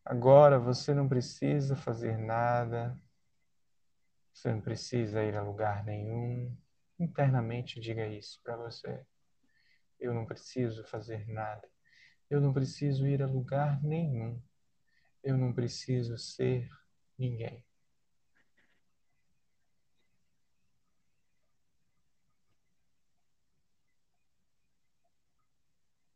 Agora 0.09 0.57
você 0.57 0.93
não 0.93 1.05
precisa 1.05 1.75
fazer 1.75 2.17
nada, 2.17 2.97
você 4.31 4.49
não 4.53 4.61
precisa 4.61 5.21
ir 5.21 5.35
a 5.35 5.43
lugar 5.43 5.83
nenhum. 5.83 6.57
Internamente 6.97 7.77
diga 7.81 8.07
isso 8.07 8.39
para 8.41 8.55
você. 8.55 9.05
Eu 9.99 10.13
não 10.13 10.25
preciso 10.25 10.85
fazer 10.85 11.27
nada. 11.27 11.67
Eu 12.29 12.39
não 12.39 12.53
preciso 12.53 13.05
ir 13.05 13.21
a 13.21 13.27
lugar 13.27 13.83
nenhum. 13.83 14.41
Eu 15.21 15.37
não 15.37 15.51
preciso 15.51 16.17
ser 16.17 16.69
ninguém. 17.17 17.65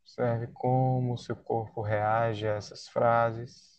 Observe 0.00 0.46
como 0.54 1.12
o 1.12 1.18
seu 1.18 1.36
corpo 1.36 1.82
reage 1.82 2.48
a 2.48 2.54
essas 2.54 2.88
frases. 2.88 3.71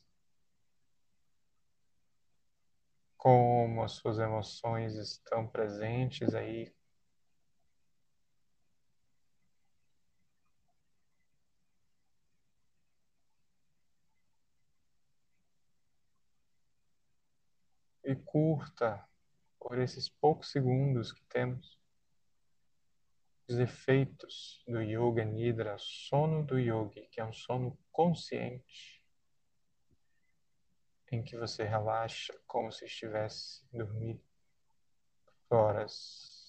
como 3.24 3.82
as 3.82 3.94
suas 3.94 4.20
emoções 4.20 4.96
estão 4.96 5.48
presentes 5.48 6.36
aí. 6.36 6.76
E 18.04 18.14
curta 18.14 19.02
por 19.58 19.80
esses 19.80 20.10
poucos 20.10 20.52
segundos 20.52 21.14
que 21.14 21.24
temos 21.30 21.80
os 23.48 23.58
efeitos 23.58 24.62
do 24.68 24.82
yoga 24.82 25.24
nidra, 25.24 25.78
sono 25.80 26.46
do 26.46 26.60
yogi, 26.60 27.08
que 27.10 27.22
é 27.22 27.26
um 27.26 27.32
sono 27.32 27.80
consciente 27.90 29.03
em 31.14 31.24
que 31.24 31.38
você 31.38 31.64
relaxa 31.64 32.34
como 32.48 32.72
se 32.72 32.86
estivesse 32.86 33.64
dormindo 33.72 34.20
horas. 35.50 36.42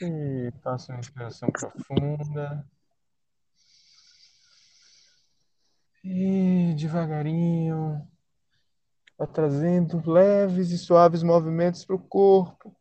E 0.00 0.50
faça 0.62 0.92
uma 0.92 0.96
respiração 0.98 1.50
profunda. 1.50 2.66
E 6.06 6.74
devagarinho, 6.74 8.06
vai 9.16 9.26
trazendo 9.26 10.02
leves 10.06 10.70
e 10.70 10.76
suaves 10.76 11.22
movimentos 11.22 11.82
para 11.86 11.96
o 11.96 11.98
corpo, 11.98 12.76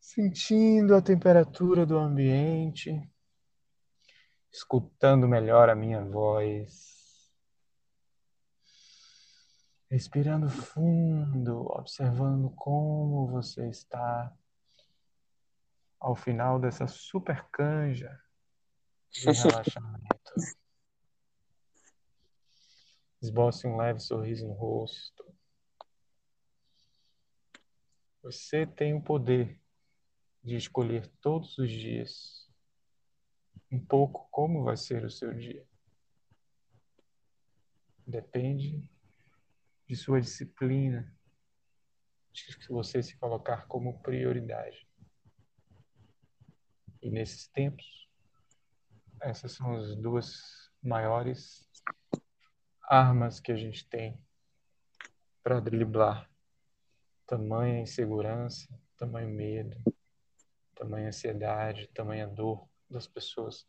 sentindo 0.00 0.96
a 0.96 1.02
temperatura 1.02 1.84
do 1.84 1.98
ambiente, 1.98 3.06
escutando 4.50 5.28
melhor 5.28 5.68
a 5.68 5.74
minha 5.74 6.02
voz. 6.02 7.30
Respirando 9.90 10.48
fundo, 10.48 11.66
observando 11.70 12.48
como 12.56 13.26
você 13.26 13.68
está 13.68 14.34
ao 16.00 16.16
final 16.16 16.58
dessa 16.58 16.86
super 16.86 17.44
canja 17.52 18.18
de 19.10 19.20
relaxamento. 19.20 20.32
Esboce 23.22 23.68
um 23.68 23.76
leve 23.76 24.00
sorriso 24.00 24.48
no 24.48 24.54
rosto. 24.54 25.24
Você 28.20 28.66
tem 28.66 28.94
o 28.94 29.00
poder 29.00 29.60
de 30.42 30.56
escolher 30.56 31.06
todos 31.20 31.56
os 31.56 31.70
dias 31.70 32.50
um 33.70 33.78
pouco 33.78 34.28
como 34.28 34.64
vai 34.64 34.76
ser 34.76 35.04
o 35.04 35.10
seu 35.10 35.32
dia. 35.32 35.64
Depende 38.04 38.90
de 39.86 39.94
sua 39.94 40.20
disciplina, 40.20 41.16
de 42.32 42.68
você 42.68 43.04
se 43.04 43.16
colocar 43.16 43.66
como 43.68 44.02
prioridade. 44.02 44.88
E 47.00 47.08
nesses 47.08 47.46
tempos, 47.46 48.08
essas 49.20 49.52
são 49.52 49.76
as 49.76 49.94
duas 49.94 50.70
maiores 50.82 51.70
armas 52.92 53.40
que 53.40 53.50
a 53.50 53.56
gente 53.56 53.88
tem 53.88 54.20
para 55.42 55.58
driblar 55.60 56.30
tamanha 57.26 57.80
insegurança, 57.80 58.68
tamanho 58.98 59.30
medo, 59.30 59.74
tamanha 60.74 61.08
ansiedade, 61.08 61.88
tamanha 61.94 62.26
dor 62.26 62.68
das 62.90 63.06
pessoas 63.06 63.66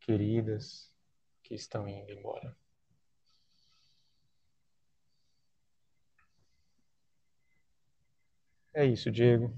queridas 0.00 0.92
que 1.40 1.54
estão 1.54 1.86
indo 1.86 2.10
embora. 2.10 2.56
É 8.74 8.84
isso, 8.84 9.08
Diego. 9.08 9.56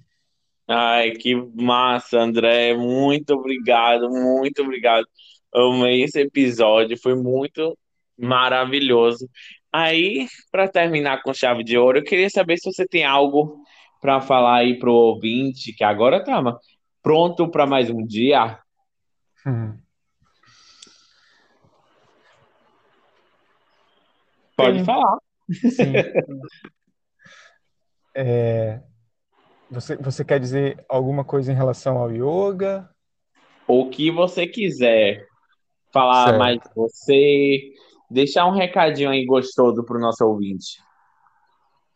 Ai, 0.68 1.12
que 1.12 1.34
massa, 1.34 2.18
André. 2.18 2.76
Muito 2.76 3.32
obrigado, 3.32 4.10
muito 4.10 4.62
obrigado. 4.62 5.08
Amei 5.54 6.02
esse 6.02 6.20
episódio, 6.20 7.00
foi 7.00 7.14
muito 7.14 7.78
maravilhoso. 8.18 9.28
Aí, 9.72 10.26
para 10.50 10.68
terminar 10.68 11.22
com 11.22 11.34
chave 11.34 11.62
de 11.62 11.76
ouro, 11.76 11.98
eu 11.98 12.04
queria 12.04 12.30
saber 12.30 12.56
se 12.56 12.72
você 12.72 12.86
tem 12.86 13.04
algo 13.04 13.62
para 14.00 14.20
falar 14.20 14.58
aí 14.58 14.78
pro 14.78 14.92
ouvinte, 14.92 15.72
que 15.72 15.84
agora 15.84 16.24
tá 16.24 16.42
pronto 17.02 17.50
para 17.50 17.66
mais 17.66 17.90
um 17.90 18.04
dia. 18.04 18.58
Hum. 19.46 19.76
Pode 24.56 24.82
falar. 24.84 25.18
Sim. 25.50 25.92
é, 28.16 28.80
você, 29.70 29.96
você 29.96 30.24
quer 30.24 30.40
dizer 30.40 30.82
alguma 30.88 31.24
coisa 31.24 31.52
em 31.52 31.54
relação 31.54 31.98
ao 31.98 32.10
yoga? 32.10 32.88
O 33.68 33.90
que 33.90 34.10
você 34.10 34.46
quiser. 34.46 35.26
Falar 35.92 36.26
certo. 36.26 36.38
mais 36.38 36.58
de 36.58 36.74
você, 36.74 37.60
deixar 38.10 38.46
um 38.46 38.52
recadinho 38.52 39.10
aí 39.10 39.24
gostoso 39.24 39.84
para 39.84 39.96
o 39.96 40.00
nosso 40.00 40.24
ouvinte. 40.24 40.80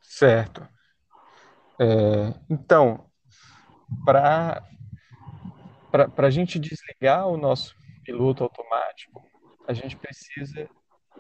Certo. 0.01 0.67
É, 1.81 2.35
então, 2.49 3.07
para 4.05 4.63
a 6.17 6.31
gente 6.31 6.59
desligar 6.59 7.27
o 7.27 7.37
nosso 7.37 7.75
piloto 8.05 8.45
automático, 8.45 9.25
a 9.67 9.73
gente 9.73 9.97
precisa 9.97 10.69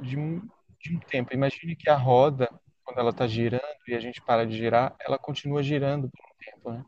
de 0.00 0.18
um, 0.18 0.40
de 0.80 0.96
um 0.96 0.98
tempo. 1.00 1.32
Imagine 1.32 1.76
que 1.76 1.88
a 1.88 1.96
roda, 1.96 2.48
quando 2.84 2.98
ela 2.98 3.10
está 3.10 3.26
girando 3.26 3.62
e 3.86 3.94
a 3.94 4.00
gente 4.00 4.20
para 4.20 4.46
de 4.46 4.56
girar, 4.56 4.94
ela 5.00 5.18
continua 5.18 5.62
girando 5.62 6.10
por 6.10 6.20
um 6.20 6.38
tempo. 6.38 6.70
Né? 6.72 6.84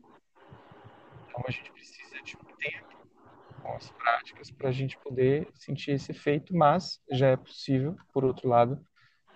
Então, 1.27 1.43
a 1.47 1.51
gente 1.51 1.71
precisa 1.71 2.02
com 3.63 3.73
as 3.73 3.89
práticas 3.91 4.51
para 4.51 4.69
a 4.69 4.71
gente 4.71 4.97
poder 4.99 5.47
sentir 5.55 5.91
esse 5.91 6.11
efeito, 6.11 6.55
mas 6.55 6.99
já 7.09 7.29
é 7.29 7.37
possível, 7.37 7.95
por 8.13 8.25
outro 8.25 8.49
lado, 8.49 8.85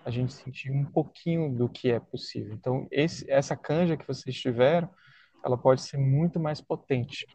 a 0.04 0.10
gente 0.10 0.32
sentir 0.32 0.70
um 0.70 0.84
pouquinho 0.84 1.52
do 1.52 1.68
que 1.68 1.90
é 1.90 1.98
possível. 1.98 2.54
Então, 2.54 2.86
esse, 2.90 3.28
essa 3.30 3.56
canja 3.56 3.96
que 3.96 4.06
vocês 4.06 4.36
tiveram, 4.36 4.88
ela 5.44 5.56
pode 5.56 5.80
ser 5.80 5.96
muito 5.96 6.38
mais 6.38 6.60
potente 6.60 7.26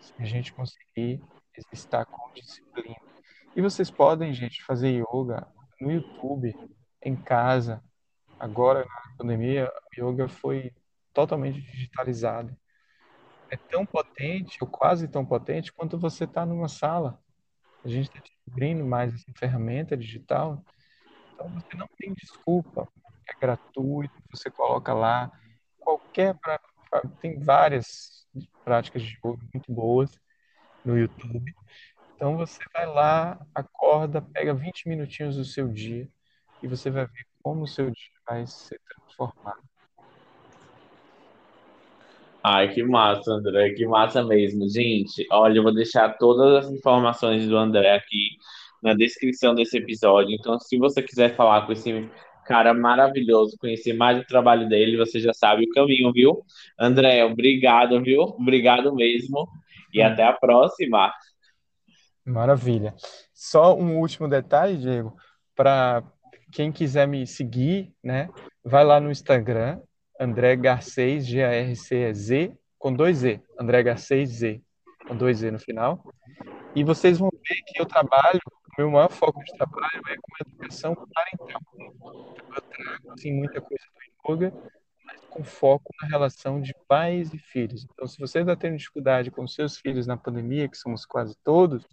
se 0.00 0.14
a 0.18 0.24
gente 0.24 0.52
conseguir 0.52 1.22
estar 1.70 2.06
com 2.06 2.32
disciplina. 2.32 2.96
E 3.54 3.60
vocês 3.60 3.90
podem, 3.90 4.32
gente, 4.32 4.64
fazer 4.64 4.90
yoga 4.90 5.46
no 5.80 5.92
YouTube, 5.92 6.54
em 7.02 7.14
casa. 7.14 7.82
Agora, 8.40 8.84
na 8.84 9.16
pandemia, 9.18 9.70
o 9.98 10.10
yoga 10.10 10.28
foi 10.28 10.72
totalmente 11.12 11.60
digitalizado 11.60 12.56
é 13.52 13.56
tão 13.56 13.84
potente, 13.84 14.56
ou 14.62 14.66
quase 14.66 15.06
tão 15.06 15.26
potente, 15.26 15.70
quanto 15.70 15.98
você 15.98 16.24
está 16.24 16.46
numa 16.46 16.68
sala. 16.68 17.22
A 17.84 17.88
gente 17.88 18.08
está 18.08 18.18
descobrindo 18.18 18.82
mais 18.82 19.12
essa 19.12 19.30
ferramenta 19.36 19.94
digital. 19.94 20.64
Então, 21.34 21.50
você 21.50 21.76
não 21.76 21.86
tem 21.98 22.14
desculpa. 22.14 22.88
É 23.28 23.38
gratuito, 23.38 24.14
você 24.30 24.50
coloca 24.50 24.94
lá. 24.94 25.30
Qualquer. 25.78 26.34
Pra, 26.38 26.58
pra, 26.88 27.02
tem 27.20 27.38
várias 27.40 28.26
práticas 28.64 29.02
de 29.02 29.10
jogo 29.22 29.38
muito 29.52 29.70
boas 29.70 30.18
no 30.82 30.98
YouTube. 30.98 31.54
Então, 32.16 32.38
você 32.38 32.60
vai 32.72 32.86
lá, 32.86 33.46
acorda, 33.54 34.22
pega 34.22 34.54
20 34.54 34.88
minutinhos 34.88 35.36
do 35.36 35.44
seu 35.44 35.68
dia 35.68 36.08
e 36.62 36.66
você 36.66 36.88
vai 36.88 37.04
ver 37.04 37.26
como 37.42 37.64
o 37.64 37.68
seu 37.68 37.90
dia 37.90 38.12
vai 38.26 38.46
ser 38.46 38.80
transformado. 38.88 39.71
Ai, 42.44 42.72
que 42.74 42.82
massa, 42.82 43.32
André, 43.32 43.70
que 43.70 43.86
massa 43.86 44.24
mesmo. 44.24 44.68
Gente, 44.68 45.26
olha, 45.30 45.58
eu 45.58 45.62
vou 45.62 45.72
deixar 45.72 46.16
todas 46.18 46.64
as 46.66 46.72
informações 46.72 47.46
do 47.46 47.56
André 47.56 47.94
aqui 47.94 48.36
na 48.82 48.94
descrição 48.94 49.54
desse 49.54 49.78
episódio. 49.78 50.34
Então, 50.34 50.58
se 50.58 50.76
você 50.76 51.00
quiser 51.00 51.36
falar 51.36 51.66
com 51.66 51.72
esse 51.72 52.10
cara 52.44 52.74
maravilhoso, 52.74 53.56
conhecer 53.60 53.92
mais 53.92 54.20
o 54.20 54.26
trabalho 54.26 54.68
dele, 54.68 54.96
você 54.96 55.20
já 55.20 55.32
sabe 55.32 55.64
o 55.64 55.70
caminho, 55.70 56.12
viu? 56.12 56.44
André, 56.78 57.24
obrigado, 57.24 58.02
viu? 58.02 58.22
Obrigado 58.22 58.92
mesmo. 58.92 59.46
E 59.94 60.02
hum. 60.02 60.06
até 60.06 60.24
a 60.24 60.32
próxima. 60.32 61.12
Maravilha. 62.24 62.94
Só 63.32 63.76
um 63.76 63.98
último 63.98 64.28
detalhe, 64.28 64.78
Diego, 64.78 65.16
para 65.54 66.02
quem 66.52 66.72
quiser 66.72 67.06
me 67.06 67.26
seguir, 67.26 67.92
né? 68.02 68.28
Vai 68.64 68.84
lá 68.84 69.00
no 69.00 69.10
Instagram, 69.10 69.80
André 70.22 70.54
Garcês, 70.54 71.26
G-A-R-C-E-Z, 71.26 72.56
com 72.78 72.94
dois 72.94 73.18
Z, 73.18 73.42
André 73.58 73.82
Garcês 73.82 74.30
Z, 74.30 74.62
com 75.08 75.16
dois 75.16 75.38
Z 75.38 75.50
no 75.50 75.58
final. 75.58 76.04
E 76.76 76.84
vocês 76.84 77.18
vão 77.18 77.28
ver 77.30 77.62
que 77.66 77.82
eu 77.82 77.84
trabalho, 77.84 78.40
o 78.46 78.80
meu 78.80 78.90
maior 78.90 79.10
foco 79.10 79.42
de 79.42 79.52
trabalho 79.56 80.00
é 80.08 80.16
com 80.16 80.48
educação 80.48 80.94
parental. 80.94 81.60
Eu 82.54 82.62
trago, 82.62 83.12
assim, 83.12 83.32
muita 83.32 83.60
coisa 83.60 83.84
do 83.84 84.32
yoga, 84.32 84.52
mas 85.04 85.20
com 85.28 85.42
foco 85.42 85.92
na 86.00 86.06
relação 86.06 86.60
de 86.60 86.72
pais 86.86 87.34
e 87.34 87.38
filhos. 87.38 87.84
Então, 87.92 88.06
se 88.06 88.20
você 88.20 88.40
está 88.40 88.54
tendo 88.54 88.76
dificuldade 88.76 89.28
com 89.28 89.44
seus 89.48 89.76
filhos 89.76 90.06
na 90.06 90.16
pandemia, 90.16 90.68
que 90.68 90.76
somos 90.76 91.04
quase 91.04 91.34
todos, 91.42 91.84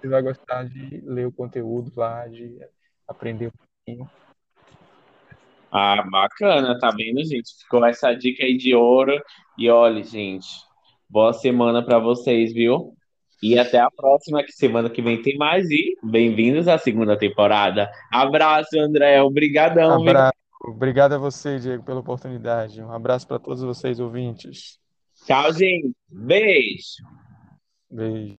você 0.00 0.08
vai 0.08 0.20
gostar 0.20 0.64
de 0.64 1.00
ler 1.06 1.28
o 1.28 1.32
conteúdo 1.32 1.92
lá, 1.94 2.26
de 2.26 2.58
aprender 3.06 3.46
um 3.46 3.96
pouquinho. 3.96 4.10
Ah, 5.78 6.02
bacana, 6.10 6.78
tá 6.78 6.90
vendo, 6.90 7.22
gente? 7.22 7.54
Ficou 7.60 7.84
essa 7.84 8.14
dica 8.14 8.42
aí 8.42 8.56
de 8.56 8.74
ouro. 8.74 9.12
E 9.58 9.68
olha, 9.68 10.02
gente, 10.02 10.48
boa 11.06 11.34
semana 11.34 11.84
para 11.84 11.98
vocês, 11.98 12.54
viu? 12.54 12.94
E 13.42 13.58
até 13.58 13.78
a 13.78 13.90
próxima, 13.90 14.42
que 14.42 14.52
semana 14.52 14.88
que 14.88 15.02
vem 15.02 15.20
tem 15.20 15.36
mais. 15.36 15.70
E 15.70 15.94
bem-vindos 16.02 16.66
à 16.66 16.78
segunda 16.78 17.14
temporada. 17.14 17.90
Abraço, 18.10 18.80
André. 18.80 19.20
Obrigadão. 19.20 20.00
Abraço. 20.00 20.32
Obrigado 20.62 21.12
a 21.12 21.18
você, 21.18 21.58
Diego, 21.58 21.84
pela 21.84 22.00
oportunidade. 22.00 22.80
Um 22.80 22.90
abraço 22.90 23.28
para 23.28 23.38
todos 23.38 23.62
vocês, 23.62 24.00
ouvintes. 24.00 24.78
Tchau, 25.26 25.52
gente. 25.52 25.92
Beijo. 26.08 27.04
Beijo. 27.90 28.35